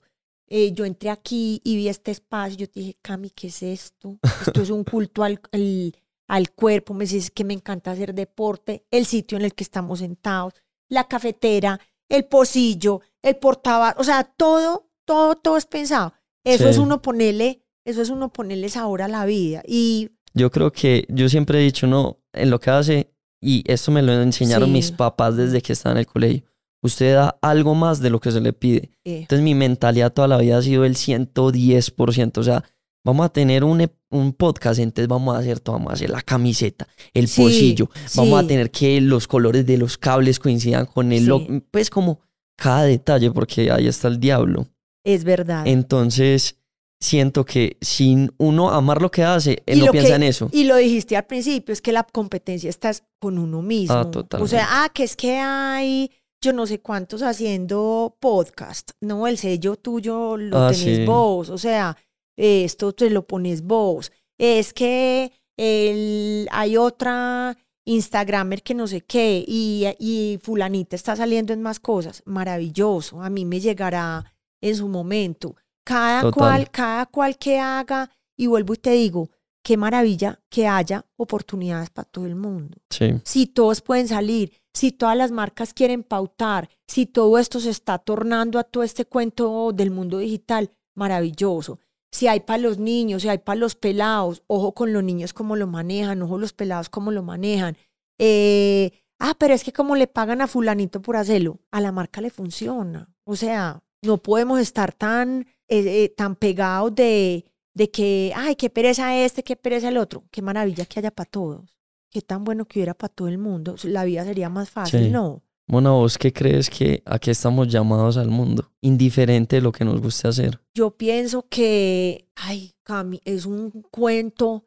[0.48, 2.56] Eh, yo entré aquí y vi este espacio.
[2.56, 4.18] Yo te dije, Cami, ¿qué es esto?
[4.46, 5.94] Esto es un culto al, al,
[6.26, 6.94] al cuerpo.
[6.94, 8.86] Me dices que me encanta hacer deporte.
[8.90, 10.54] El sitio en el que estamos sentados,
[10.88, 11.78] la cafetera,
[12.08, 14.00] el pocillo, el portavasos.
[14.00, 16.14] O sea, todo, todo, todo es pensado.
[16.46, 16.70] Eso Sí.
[16.70, 19.62] es uno ponerle, eso es uno ponerle sabor a la vida.
[19.66, 23.90] Y Yo creo que yo siempre he dicho, no, en lo que hace, y esto
[23.90, 24.72] me lo enseñaron Sí.
[24.72, 26.42] mis papás desde que estaba en el colegio,
[26.82, 28.90] usted da algo más de lo que se le pide.
[29.04, 32.40] eh, Entonces mi mentalidad toda la vida ha sido el 110%.
[32.40, 32.64] O sea,
[33.04, 36.22] vamos a tener un, un podcast, entonces vamos a hacer todo, vamos a hacer la
[36.22, 41.12] camiseta, el Sí, pocillo, vamos a tener que los colores de los cables coincidan con
[41.12, 41.62] el Sí.
[41.70, 42.20] pues como
[42.56, 44.66] cada detalle, porque ahí está el diablo.
[45.06, 45.66] Es verdad.
[45.66, 46.56] Entonces,
[47.00, 50.48] siento que sin uno amar lo que hace, él Y no piensa que- en eso.
[50.52, 52.90] Y lo dijiste al principio, es que la competencia está
[53.20, 53.94] con uno mismo.
[53.94, 56.10] Ah, O sea, ah, que es que hay
[56.42, 58.90] yo no sé cuántos haciendo podcast.
[59.00, 61.04] No, el sello tuyo lo Ah, tenés sí.
[61.04, 61.48] vos.
[61.50, 61.96] O sea,
[62.36, 64.12] esto te lo pones vos.
[64.38, 71.52] Es que el, hay otra Instagramer que no sé qué y, y fulanita está saliendo
[71.52, 72.22] en más cosas.
[72.26, 73.22] Maravilloso.
[73.22, 74.24] A mí me llegará
[74.60, 75.56] en su momento.
[75.84, 76.32] Cada Total.
[76.32, 79.30] cual, cada cual que haga, y vuelvo y te digo,
[79.66, 82.78] qué maravilla que haya oportunidades para todo el mundo.
[82.90, 87.70] Sí, Si todos pueden salir, si todas las marcas quieren pautar, si todo esto se
[87.70, 91.80] está tornando a todo este cuento del mundo digital, maravilloso.
[92.12, 95.56] Si hay para los niños, si hay para los pelados, ojo con los niños cómo
[95.56, 97.76] lo manejan, ojo los pelados cómo lo manejan.
[98.18, 102.20] Eh, ah, pero es que como le pagan a fulanito por hacerlo, a la marca
[102.20, 103.12] le funciona.
[103.24, 107.44] O sea, no podemos estar tan, eh, eh, tan pegados de,
[107.74, 110.24] de que, ay, qué pereza este, qué pereza el otro.
[110.30, 111.76] Qué maravilla que haya para todos.
[112.10, 113.74] qué tan bueno que hubiera para todo el mundo.
[113.82, 115.10] La vida sería más fácil, Sí.
[115.10, 115.42] ¿no?
[115.68, 118.70] Mona, ¿vos qué crees que a qué estamos llamados al mundo?
[118.80, 120.60] Indiferente de lo que nos guste hacer.
[120.74, 124.64] Yo pienso que, ay, Cami, es un cuento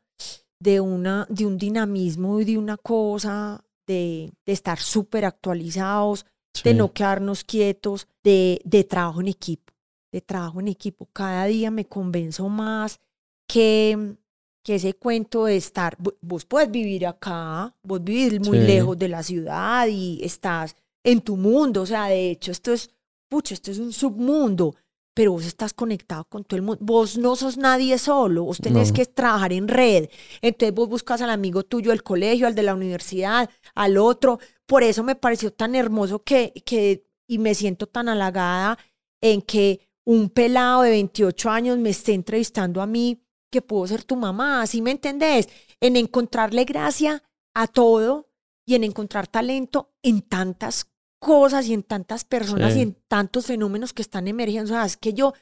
[0.59, 6.25] de, una, de un dinamismo y de una cosa, de, de estar súper actualizados,
[6.63, 9.73] de no quedarnos quietos, de, de trabajo en equipo,
[10.11, 11.07] de trabajo en equipo.
[11.13, 12.99] Cada día me convenzo más
[13.47, 14.15] que,
[14.63, 18.65] que ese cuento de estar, vo- vos puedes vivir acá, vos vivís muy Sí.
[18.65, 22.89] lejos de la ciudad y estás en tu mundo, o sea, de hecho esto es,
[23.29, 24.75] pucha, esto es un submundo,
[25.20, 28.91] pero vos estás conectado con todo el mundo, vos no sos nadie solo, vos tenés
[28.91, 28.95] No.
[28.95, 30.07] que trabajar en red,
[30.41, 34.82] entonces vos buscas al amigo tuyo del colegio, al de la universidad, al otro, por
[34.82, 38.78] eso me pareció tan hermoso que, que y me siento tan halagada
[39.20, 44.05] en que un pelado de 28 años me esté entrevistando a mí, que puedo ser
[44.05, 45.49] tu mamá, ¿sí me entendés?
[45.82, 48.30] En encontrarle gracia a todo
[48.65, 50.88] y en encontrar talento en tantas
[51.20, 52.80] cosas y en tantas personas Sí.
[52.80, 54.72] y en tantos fenómenos que están emergiendo.
[54.72, 55.34] O sea, es que yo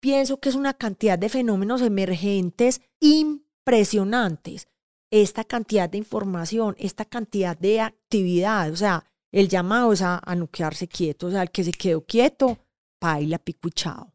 [0.00, 4.68] pienso que es una cantidad de fenómenos emergentes impresionantes.
[5.10, 10.34] Esta cantidad de información, esta cantidad de actividad, o sea, el llamado es a, a
[10.34, 12.58] no quedarse quieto, o sea, el que se quedó quieto,
[13.00, 14.12] baila pico y chao.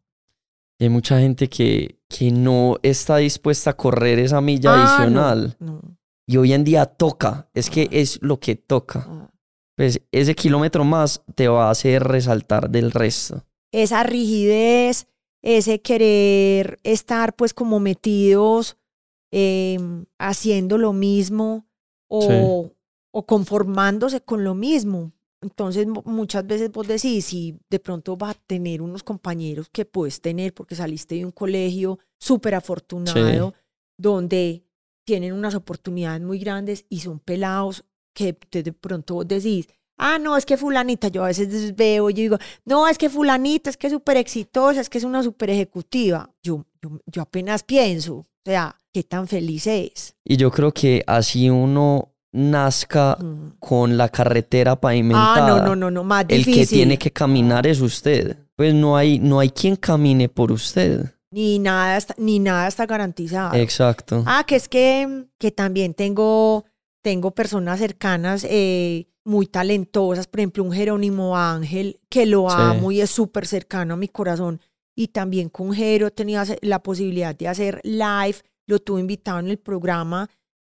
[0.78, 5.56] Y hay mucha gente que, que no está dispuesta a correr esa milla Ah, adicional.
[5.60, 5.82] no,
[6.26, 7.50] Y hoy en día toca.
[7.54, 9.06] Es que es lo que toca.
[9.10, 9.30] ah.
[9.80, 13.46] Pues ese kilómetro más te va a hacer resaltar del resto.
[13.72, 15.08] esa rigidez,
[15.42, 18.76] ese querer estar pues como metidos
[19.32, 21.66] em, haciendo lo mismo
[22.10, 22.74] o,
[23.12, 25.14] o conformándose con lo mismo.
[25.42, 29.86] Entonces mu- muchas veces vos decís, si de pronto vas a tener unos compañeros que
[29.86, 33.54] puedes tener porque saliste de un colegio súper afortunado,
[33.98, 34.66] donde
[35.06, 40.38] tienen unas oportunidades muy grandes y son pelados que de pronto vos decís, ah, no,
[40.38, 43.78] es que fulanita, yo a veces veo y yo digo, no, es que fulanita, es
[43.78, 46.30] que es súper exitosa, es que es una súper ejecutiva.
[46.44, 50.16] Yo, yo, yo apenas pienso, o sea, qué tan feliz es.
[50.24, 53.54] Y yo creo que así uno nazca Mm.
[53.60, 55.56] con la carretera pavimentada.
[55.56, 56.62] Ah, no, no, no, no, más El difícil.
[56.62, 58.38] que tiene que caminar es usted.
[58.56, 61.06] Pues no hay, no hay quien camine por usted.
[61.32, 63.56] Ni nada, está, ni nada está garantizado.
[63.56, 64.24] Exacto.
[64.28, 66.66] Ah, que es que, que también tengo,
[67.02, 72.56] tengo personas cercanas eh, muy talentosas, por ejemplo, un Jerónimo Ángel, que lo Sí.
[72.58, 74.60] amo y es súper cercano a mi corazón.
[74.96, 78.38] Y también con Jero he tenido hace- la posibilidad de hacer live,
[78.68, 80.30] lo tuve invitado en el programa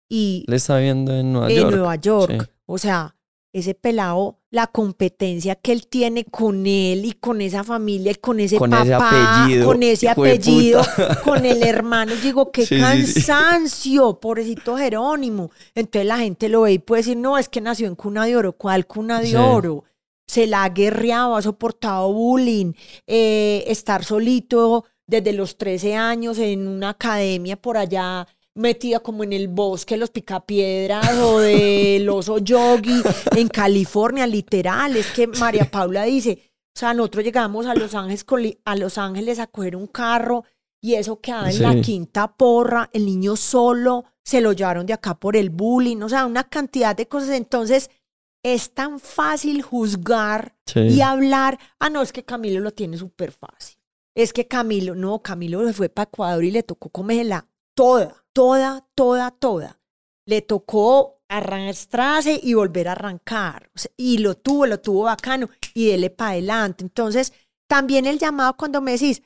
[0.08, 1.70] y Le está viendo en Nueva en York.
[1.74, 2.42] Nueva York.
[2.42, 2.48] sí.
[2.66, 3.16] O sea,
[3.52, 8.38] ese pelado, la competencia que él tiene con él y con esa familia y con
[8.38, 10.82] ese Con papá, ese apellido, con ese apellido,
[11.24, 12.12] con el hermano.
[12.22, 13.26] Digo, qué Sí, sí, sí.
[13.26, 15.50] cansancio, pobrecito Jerónimo.
[15.74, 18.36] Entonces la gente lo ve y puede decir, no, es que nació en cuna de
[18.36, 18.52] oro.
[18.52, 19.82] ¿Cuál cuna de oro?
[20.28, 22.74] Se la ha guerreado, ha soportado bullying,
[23.08, 29.32] eh, estar solito desde los 13 años en una academia por allá metida como en
[29.32, 33.02] el bosque, los picapiedras o del oso yogi
[33.36, 34.96] en California, literal.
[34.96, 36.40] Es que María Paula dice,
[36.76, 38.24] o sea, nosotros llegamos a Los Ángeles,
[38.64, 40.44] a Los Ángeles a coger un carro
[40.80, 45.14] y eso quedaba en la quinta porra, el niño solo, se lo llevaron de acá
[45.18, 47.30] por el bullying, o sea, una cantidad de cosas.
[47.30, 47.90] Entonces,
[48.44, 50.80] es tan fácil juzgar Sí.
[50.80, 53.76] y hablar, ah, no, es que Camilo lo tiene súper fácil.
[54.14, 58.86] Es que Camilo, no, Camilo se fue para Ecuador y le tocó comerla toda, toda,
[58.94, 59.78] toda, toda.
[60.26, 63.70] Le tocó arrastrarse y volver a arrancar.
[63.74, 66.84] O sea, y lo tuvo, lo tuvo bacano y dele para adelante.
[66.84, 67.32] Entonces,
[67.68, 69.22] también el llamado cuando me decís,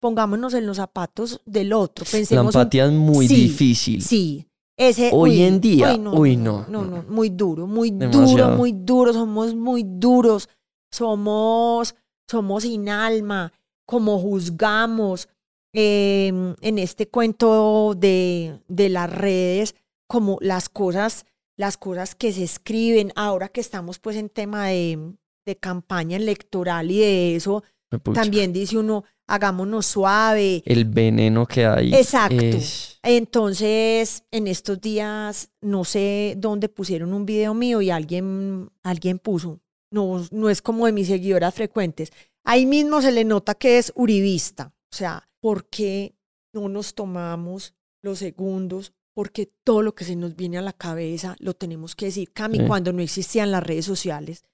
[0.00, 4.02] pongámonos en los zapatos del otro, La un- empatía es muy Sí, difícil.
[4.02, 4.44] Sí.
[4.78, 8.70] Ese, Hoy uy, en día, uy, no, uy, no, no, muy duro, muy duro, muy
[8.72, 10.48] duro, somos muy duros,
[10.92, 11.96] somos,
[12.30, 13.52] somos sin alma,
[13.84, 15.28] como juzgamos
[15.72, 16.28] eh,
[16.60, 19.74] en este cuento de, de las redes,
[20.06, 25.14] como las cosas, las cosas que se escriben, ahora que estamos pues en tema de,
[25.46, 27.62] de campaña electoral y de eso,
[28.02, 31.94] Pucha, también dice uno, hagámonos suave, El veneno que hay.
[31.94, 32.36] Exacto.
[32.36, 39.18] es- entonces, en estos días, no sé dónde pusieron un video mío y alguien, alguien
[39.18, 39.60] puso,
[39.92, 42.10] no, no es como de mis seguidoras frecuentes.
[42.44, 44.72] Ahí mismo se le nota que es uribista.
[44.92, 46.14] O sea, ¿por qué
[46.52, 48.92] no nos tomamos los segundos?
[49.14, 52.32] Porque todo lo que se nos viene a la cabeza lo tenemos que decir.
[52.32, 52.64] Cami, Sí.
[52.66, 54.44] cuando no existían las redes sociales,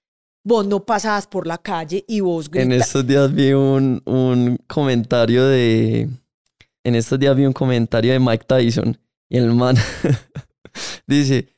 [0.43, 2.87] vos no pasabas por la calle y vos En gritabas.
[2.87, 6.09] estos días vi un, un comentario de.
[6.83, 9.77] En estos días vi un comentario de Mike Tyson y el man
[11.07, 11.49] dice: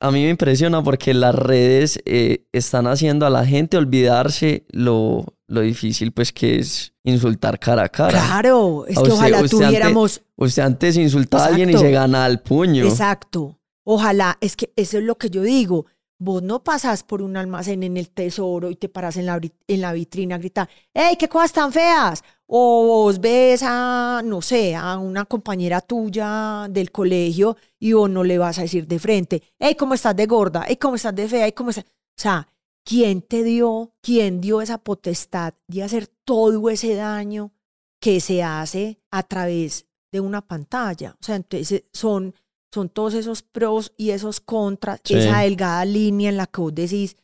[0.00, 5.24] a mí me impresiona porque las redes eh, están haciendo a la gente olvidarse lo,
[5.50, 8.10] lo difícil pues que es insultar cara a cara.
[8.24, 10.22] Claro, es que usted- ojalá usted tuviéramos...
[10.36, 11.86] Usted antes insulta a alguien y Exacto.
[11.88, 12.84] se gana al puño.
[12.86, 13.58] Exacto.
[13.84, 15.86] Ojalá, es que eso es lo que yo digo.
[16.22, 19.80] Vos no pasas por un almacén en el tesoro y te paras en la, en
[19.80, 22.22] la vitrina a gritar, ¡Ey, qué cosas tan feas!
[22.46, 28.22] O vos ves a, no sé, a una compañera tuya del colegio y vos no
[28.22, 30.64] le vas a decir de frente, ¡Ey, cómo estás de gorda!
[30.68, 31.46] ¡Ey, cómo estás de fea!
[31.46, 31.84] ¡Ey, cómo estás!
[31.86, 32.46] O sea,
[32.90, 37.52] ¿quién te dio, quién dio esa potestad de hacer todo ese daño
[38.00, 41.16] que se hace a través de una pantalla?
[41.20, 42.34] O sea, entonces son
[42.74, 45.14] son todos esos pros y esos contras, Sí.
[45.14, 47.16] esa delgada línea en la que vos decís,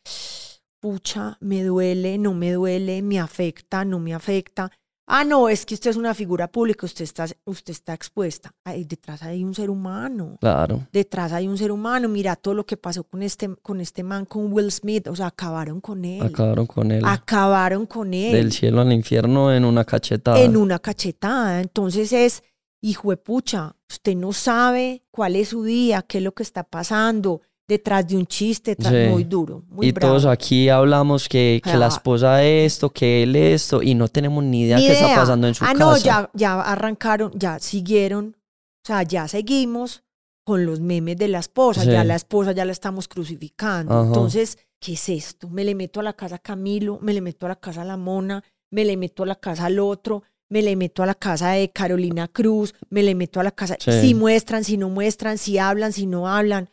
[0.80, 4.70] pucha, me duele, no me duele, me afecta, no me afecta.
[5.08, 8.52] Ah, no, es que usted es una figura pública, usted está, usted está expuesta.
[8.64, 10.36] Ay, detrás hay un ser humano.
[10.40, 10.88] Claro.
[10.92, 12.08] Detrás hay un ser humano.
[12.08, 15.06] Mira todo lo que pasó con este, con este man, con Will Smith.
[15.06, 16.22] O sea, acabaron con él.
[16.22, 17.04] Acabaron con él.
[17.06, 20.40] Acabaron con él Del cielo al infierno en una cachetada.
[20.40, 21.60] en una cachetada.
[21.60, 22.42] Entonces es,
[22.80, 26.64] hijo de pucha, usted no sabe cuál es su día, qué es lo que está
[26.64, 29.08] pasando detrás de un chiste Sí.
[29.10, 30.12] muy duro, muy y bravo.
[30.14, 31.88] todos aquí hablamos que, que la Ah.
[31.88, 35.54] esposa esto, que él esto, y no tenemos ni idea Ni qué está pasando en
[35.54, 35.78] su ah, casa.
[35.78, 40.02] no, ya, ya arrancaron, ya siguieron, o sea, ya seguimos
[40.44, 41.90] con los memes de la esposa, Sí.
[41.90, 43.92] ya la esposa ya la estamos crucificando.
[43.94, 44.06] Ajá.
[44.06, 45.48] Entonces, ¿qué es esto?
[45.48, 47.84] Me le meto a la casa a Camilo, me le meto a la casa a
[47.84, 51.16] la Mona, me le meto a la casa al otro, me le meto a la
[51.16, 53.90] casa de Carolina Cruz, me le meto a la casa, Sí.
[54.00, 56.70] si muestran, si no muestran, si hablan, si no hablan.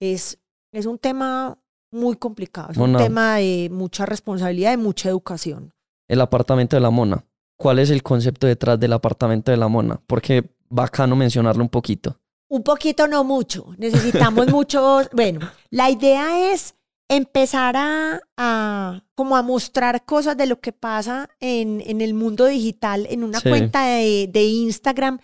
[0.00, 0.38] Es,
[0.72, 1.58] es un tema
[1.92, 2.98] muy complicado, es Mona.
[2.98, 5.72] un tema de mucha responsabilidad y mucha educación.
[6.08, 7.24] El apartamento de la mona.
[7.58, 10.00] ¿Cuál es el concepto detrás del apartamento de la mona?
[10.06, 12.18] Porque bacano mencionarlo un poquito.
[12.50, 13.74] Un poquito, no mucho.
[13.78, 15.08] Necesitamos muchos.
[15.12, 15.40] Bueno,
[15.70, 16.74] la idea es
[17.08, 22.44] empezar a, a- como a mostrar cosas de lo que pasa en, en el mundo
[22.44, 23.48] digital, en una Sí.
[23.48, 25.18] cuenta de, de Instagram,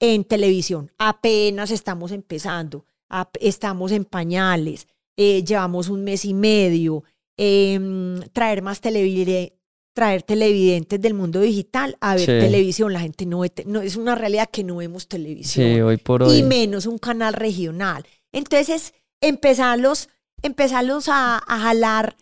[0.00, 0.90] en televisión.
[0.98, 2.84] Apenas estamos empezando,
[3.40, 4.86] estamos en pañales,
[5.16, 7.04] eh, llevamos un mes y medio.
[7.38, 9.52] em, traer más televidentes
[9.92, 12.26] traer televidentes del mundo digital a ver Sí.
[12.26, 12.92] televisión.
[12.92, 16.22] La gente no ve, no es una realidad que no vemos televisión Sí, hoy por
[16.22, 16.36] hoy.
[16.38, 18.04] y menos un canal regional.
[18.32, 18.92] Entonces,
[19.22, 20.08] empezarlos,
[20.42, 22.16] empezarlos a, a jalar,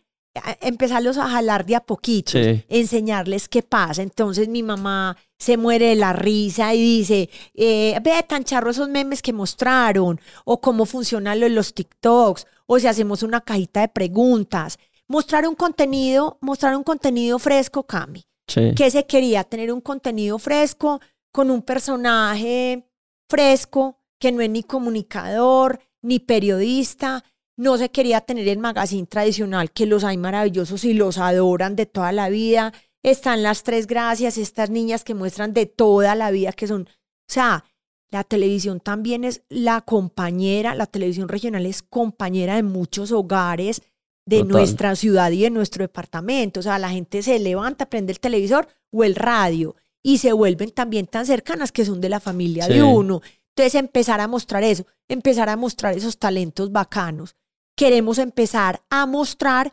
[0.60, 2.64] empezarlos a jalar de a poquito, Sí.
[2.68, 4.02] enseñarles qué pasa.
[4.02, 8.88] Entonces mi mamá se muere de la risa y dice, eh, ve tan charro esos
[8.88, 13.80] memes que mostraron, o cómo funcionan lo de los TikToks, o si hacemos una cajita
[13.80, 14.78] de preguntas.
[15.06, 18.24] Mostrar un contenido, mostrar un contenido fresco, Cami.
[18.48, 18.72] Sí.
[18.76, 19.44] ¿Qué se quería?
[19.44, 21.00] Tener un contenido fresco
[21.32, 22.88] con un personaje
[23.28, 27.22] fresco que no es ni comunicador ni periodista.
[27.56, 31.86] No se quería tener el magazine tradicional que los hay maravillosos y los adoran de
[31.86, 32.72] toda la vida.
[33.02, 37.32] Están las tres gracias, estas niñas que muestran de toda la vida que son, o
[37.32, 37.64] sea,
[38.10, 43.82] la televisión también es la compañera, la televisión regional es compañera de muchos hogares
[44.26, 44.52] de Total.
[44.52, 46.60] nuestra ciudad y de nuestro departamento.
[46.60, 50.70] O sea, la gente se levanta, prende el televisor o el radio y se vuelven
[50.70, 52.74] también tan cercanas que son de la familia Sí.
[52.74, 53.20] de uno.
[53.56, 57.36] Entonces, empezar a mostrar eso, empezar a mostrar esos talentos bacanos.
[57.76, 59.72] Queremos empezar a mostrar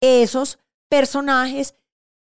[0.00, 1.74] esos personajes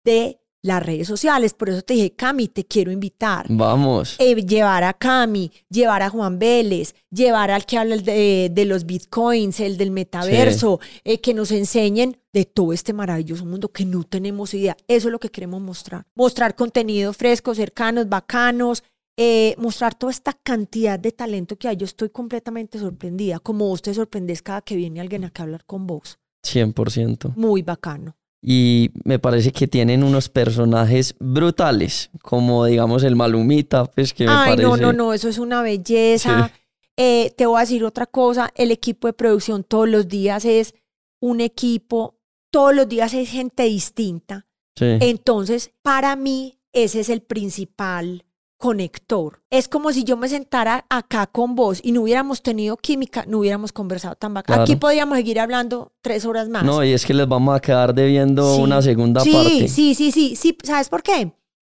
[0.03, 1.53] de las redes sociales.
[1.53, 4.15] Por eso te dije, Cami, te quiero invitar Vamos.
[4.19, 9.59] eh, llevar a Cami, llevar a Juan Vélez, llevar al que habla de los bitcoins,
[9.59, 14.53] el del metaverso, eh, que nos enseñen de todo este maravilloso mundo que no tenemos
[14.53, 14.75] idea.
[14.87, 16.05] Eso es lo que queremos mostrar.
[16.15, 18.83] Mostrar contenido fresco, cercanos, bacanos,
[19.19, 21.75] eh, mostrar toda esta cantidad de talento que hay.
[21.75, 25.65] Yo estoy completamente sorprendida, como vos te sorprendes cada que viene alguien aquí a hablar
[25.65, 26.19] con vos.
[26.45, 27.33] 100%.
[27.35, 28.15] Muy bacano.
[28.39, 34.31] Y me parece que tienen unos personajes brutales, como digamos el Malumita, pues que me
[34.31, 34.63] Ay, parece...
[34.63, 36.51] no, no, no, eso es una belleza.
[36.95, 40.75] Eh, te voy a decir otra cosa, el equipo de producción todos los días es
[41.19, 42.19] un equipo,
[42.51, 44.45] todos los días es gente distinta.
[44.75, 44.85] Sí.
[45.01, 48.26] Entonces, para mí, ese es el principal
[48.57, 49.41] conector.
[49.49, 53.39] Es como si yo me sentara acá con vos y no hubiéramos tenido química, no
[53.39, 54.55] hubiéramos conversado tan bacán.
[54.55, 54.63] Claro.
[54.63, 56.63] Aquí podríamos seguir hablando tres horas más.
[56.63, 58.61] No, y es que les vamos a quedar debiendo Sí.
[58.61, 59.67] una segunda sí, parte.
[59.67, 60.57] Sí, sí, sí, sí.
[60.63, 61.31] ¿Sabes por qué?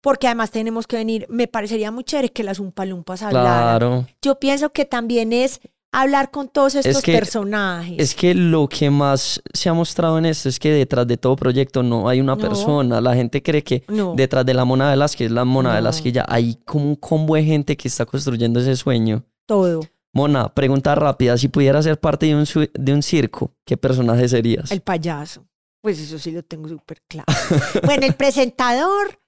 [0.01, 3.79] Porque además tenemos que venir, me parecería muy chévere que las Umpalumpas hablaran.
[3.79, 4.07] Claro.
[4.21, 5.59] Yo pienso que también es
[6.01, 7.95] hablar con todos estos que- personajes.
[7.99, 11.35] Es que lo que más se ha mostrado en esto es que detrás de todo
[11.35, 12.41] proyecto no hay una No.
[12.41, 13.01] persona.
[13.01, 15.75] La gente cree que no, detrás de la mona de las que es la mona
[15.75, 16.03] de las No.
[16.03, 19.23] que ya hay como un combo de gente que está construyendo ese sueño.
[19.45, 19.81] todo.
[20.13, 21.37] Mona, pregunta rápida.
[21.37, 24.71] Si pudieras ser parte de un, de un circo, ¿qué personaje serías?
[24.71, 25.45] El payaso.
[25.81, 27.25] Pues eso sí lo tengo súper claro.
[27.85, 29.19] Bueno, el presentador,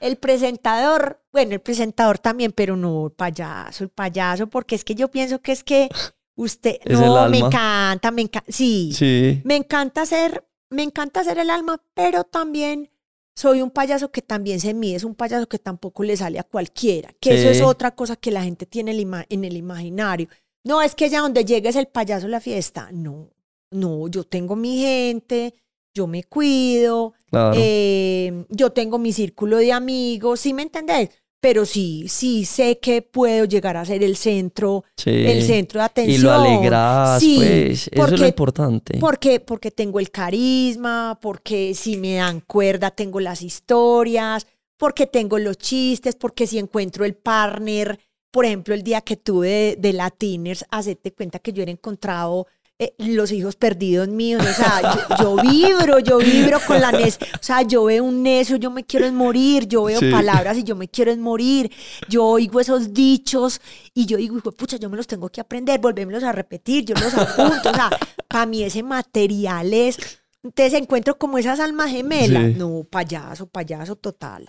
[0.00, 4.94] el presentador, bueno, el presentador también, pero no el payaso, el payaso, porque es que
[4.94, 5.88] yo pienso que es que
[6.34, 9.40] usted, Es no, me encanta, me encanta, sí, Sí.
[9.44, 12.90] me encanta ser, me encanta ser el alma, pero también
[13.34, 16.44] soy un payaso que también se mide, es un payaso que tampoco le sale a
[16.44, 18.92] cualquiera, que eso es otra cosa que la gente tiene
[19.28, 20.28] en el imaginario.
[20.64, 22.88] No, es que ya donde llegue es el payaso a la fiesta.
[22.92, 23.30] No,
[23.70, 25.54] no, yo tengo mi gente,
[25.94, 27.54] yo me cuido, Claro.
[27.58, 31.10] eh, yo tengo mi círculo de amigos, ¿sí me entendés?
[31.40, 35.10] Pero sí, sí sé que puedo llegar a ser el centro, sí.
[35.10, 36.22] el centro de Y atención.
[36.22, 37.88] lo alegras, Sí, pues.
[37.88, 38.98] Eso es lo porque- importante.
[39.00, 44.46] Porque, porque tengo el carisma, porque si me dan cuerda tengo las historias,
[44.78, 47.98] porque tengo los chistes, porque si encuentro el partner,
[48.30, 52.46] por ejemplo, el día que tuve de, de Latiners, hacete cuenta que yo era encontrado
[52.84, 54.80] eh, los hijos perdidos míos, o sea,
[55.18, 58.70] yo, yo vibro, yo vibro con la nes, o sea, yo veo un necio, yo
[58.70, 60.10] me quiero es morir, yo veo Sí.
[60.10, 61.70] palabras y yo me quiero es morir,
[62.08, 63.60] yo oigo esos dichos
[63.94, 66.94] y yo digo, "Hijo pucha, yo me los tengo que aprender, volvémoslos a repetir, yo
[66.94, 67.90] los apunto, o sea,
[68.28, 69.96] para mí ese material es,
[70.42, 72.58] entonces encuentro como esas almas gemelas, Sí.
[72.58, 74.48] no, payaso, payaso total.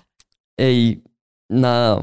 [0.58, 1.04] Ey,
[1.50, 2.02] nada,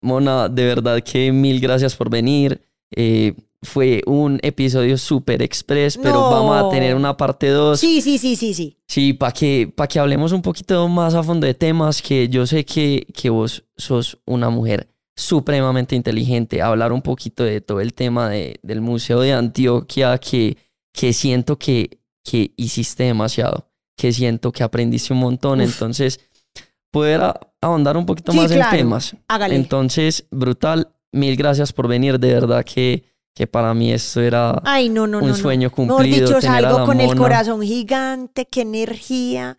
[0.00, 2.60] Mona, de verdad que mil gracias por venir.
[2.94, 6.30] Eh, fue un episodio súper express, pero No.
[6.30, 7.78] vamos a tener una parte 2.
[7.78, 8.76] Sí, sí, sí, sí, sí.
[8.88, 12.44] Sí, para que, pa' que hablemos un poquito más a fondo de temas que yo
[12.46, 16.60] sé que, que vos sos una mujer supremamente inteligente.
[16.60, 20.56] Hablar un poquito de todo el tema de- del Museo de Antioquia que,
[20.92, 25.60] que siento que, que hiciste demasiado, que siento que aprendiste un montón.
[25.60, 25.72] Uf.
[25.72, 26.18] Entonces,
[26.90, 27.20] poder
[27.60, 28.72] ahondar un poquito Sí, más claro.
[28.72, 29.16] en temas.
[29.28, 29.54] Hágale.
[29.54, 30.88] Entonces, brutal.
[31.12, 32.18] Mil gracias por venir.
[32.18, 33.04] De verdad que,
[33.34, 35.34] que para mí esto era Ay, no, no, un no.
[35.34, 36.26] sueño cumplido.
[36.26, 39.56] dicho, tener a salgo la con el corazón gigante, qué energía,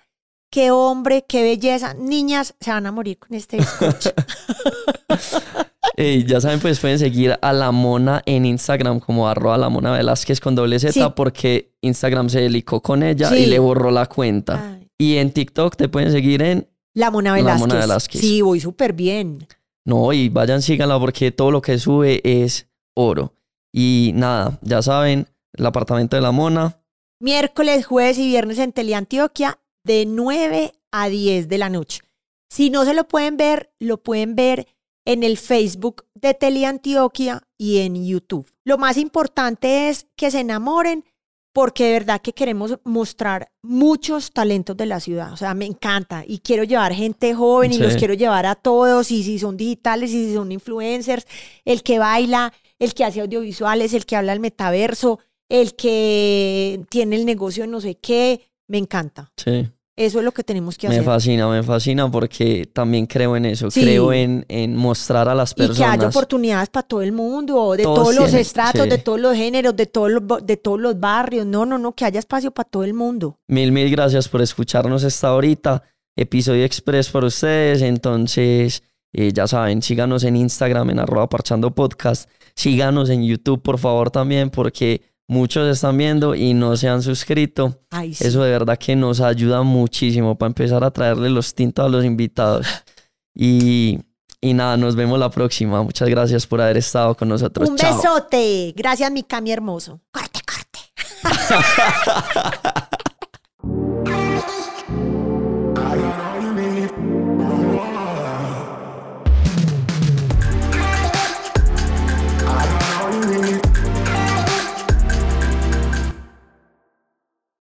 [0.51, 1.93] qué hombre, qué belleza.
[1.95, 4.11] Niñas, se van a morir con este bizcocho.
[6.26, 10.39] Ya saben, pues pueden seguir a la mona en Instagram como arroba la mona Velázquez
[10.39, 11.01] con doble Z Sí.
[11.15, 13.36] porque Instagram se delicó con ella Sí.
[13.36, 14.76] y le borró la cuenta.
[14.80, 16.67] Ay, Y en TikTok te pueden seguir en...
[16.95, 17.59] La Mona La Velázquez.
[17.59, 18.21] Mona Velázquez.
[18.21, 19.45] Sí, voy súper bien.
[19.86, 23.34] No, y vayan, síganla porque todo lo que sube es oro.
[23.74, 26.80] Y nada, ya saben, el apartamento de la mona.
[27.19, 32.01] Miércoles, jueves y viernes en Teleantioquia de 9 a 10 de la noche.
[32.49, 34.67] Si no se lo pueden ver, lo pueden ver
[35.05, 38.51] en el Facebook de Teleantioquia y en YouTube.
[38.63, 41.03] Lo más importante es que se enamoren
[41.53, 45.32] porque de verdad que queremos mostrar muchos talentos de la ciudad.
[45.34, 49.11] O sea, me encanta y quiero llevar gente joven y los quiero llevar a todos
[49.11, 51.28] y si son digitales y si son influencers,
[51.63, 52.53] el que baila,
[52.84, 55.19] el que hace audiovisuales, el que habla del metaverso,
[55.49, 59.31] el que tiene el negocio de no sé qué, me encanta.
[59.38, 61.05] Sí, Eso es lo que tenemos que me hacer.
[61.05, 63.69] fascina, me fascina porque también creo en eso.
[63.69, 63.81] Sí.
[63.81, 66.15] Creo en, en mostrar a las Y que haya personas.
[66.15, 68.89] oportunidades para todo el mundo, de Todos todos los tienen, estratos, sí.
[68.89, 71.45] de todos los géneros, de todos los, de todos los barrios.
[71.45, 73.38] No, no, no, que haya espacio para todo el mundo.
[73.47, 75.84] Mil, mil gracias por escucharnos esta horita.
[76.15, 77.81] Episodio express para ustedes.
[77.84, 78.81] Entonces,
[79.13, 82.29] eh, ya saben, síganos en Instagram en arroba parchando podcast.
[82.56, 87.80] Síganos en YouTube, por favor, también, porque muchos están viendo y no se han suscrito.
[87.89, 88.26] Ay, sí.
[88.28, 92.06] Eso de verdad que nos ayuda muchísimo para empezar a traerle los tintos a los
[92.06, 92.68] invitados.
[93.34, 93.99] Y,
[94.41, 95.82] y nada, nos vemos la próxima.
[95.82, 97.70] Muchas gracias por haber estado con nosotros.
[97.70, 97.95] Un Chao.
[97.95, 98.74] besote.
[98.76, 100.01] Gracias, mi Cami hermoso.
[100.12, 100.80] Corte, corte.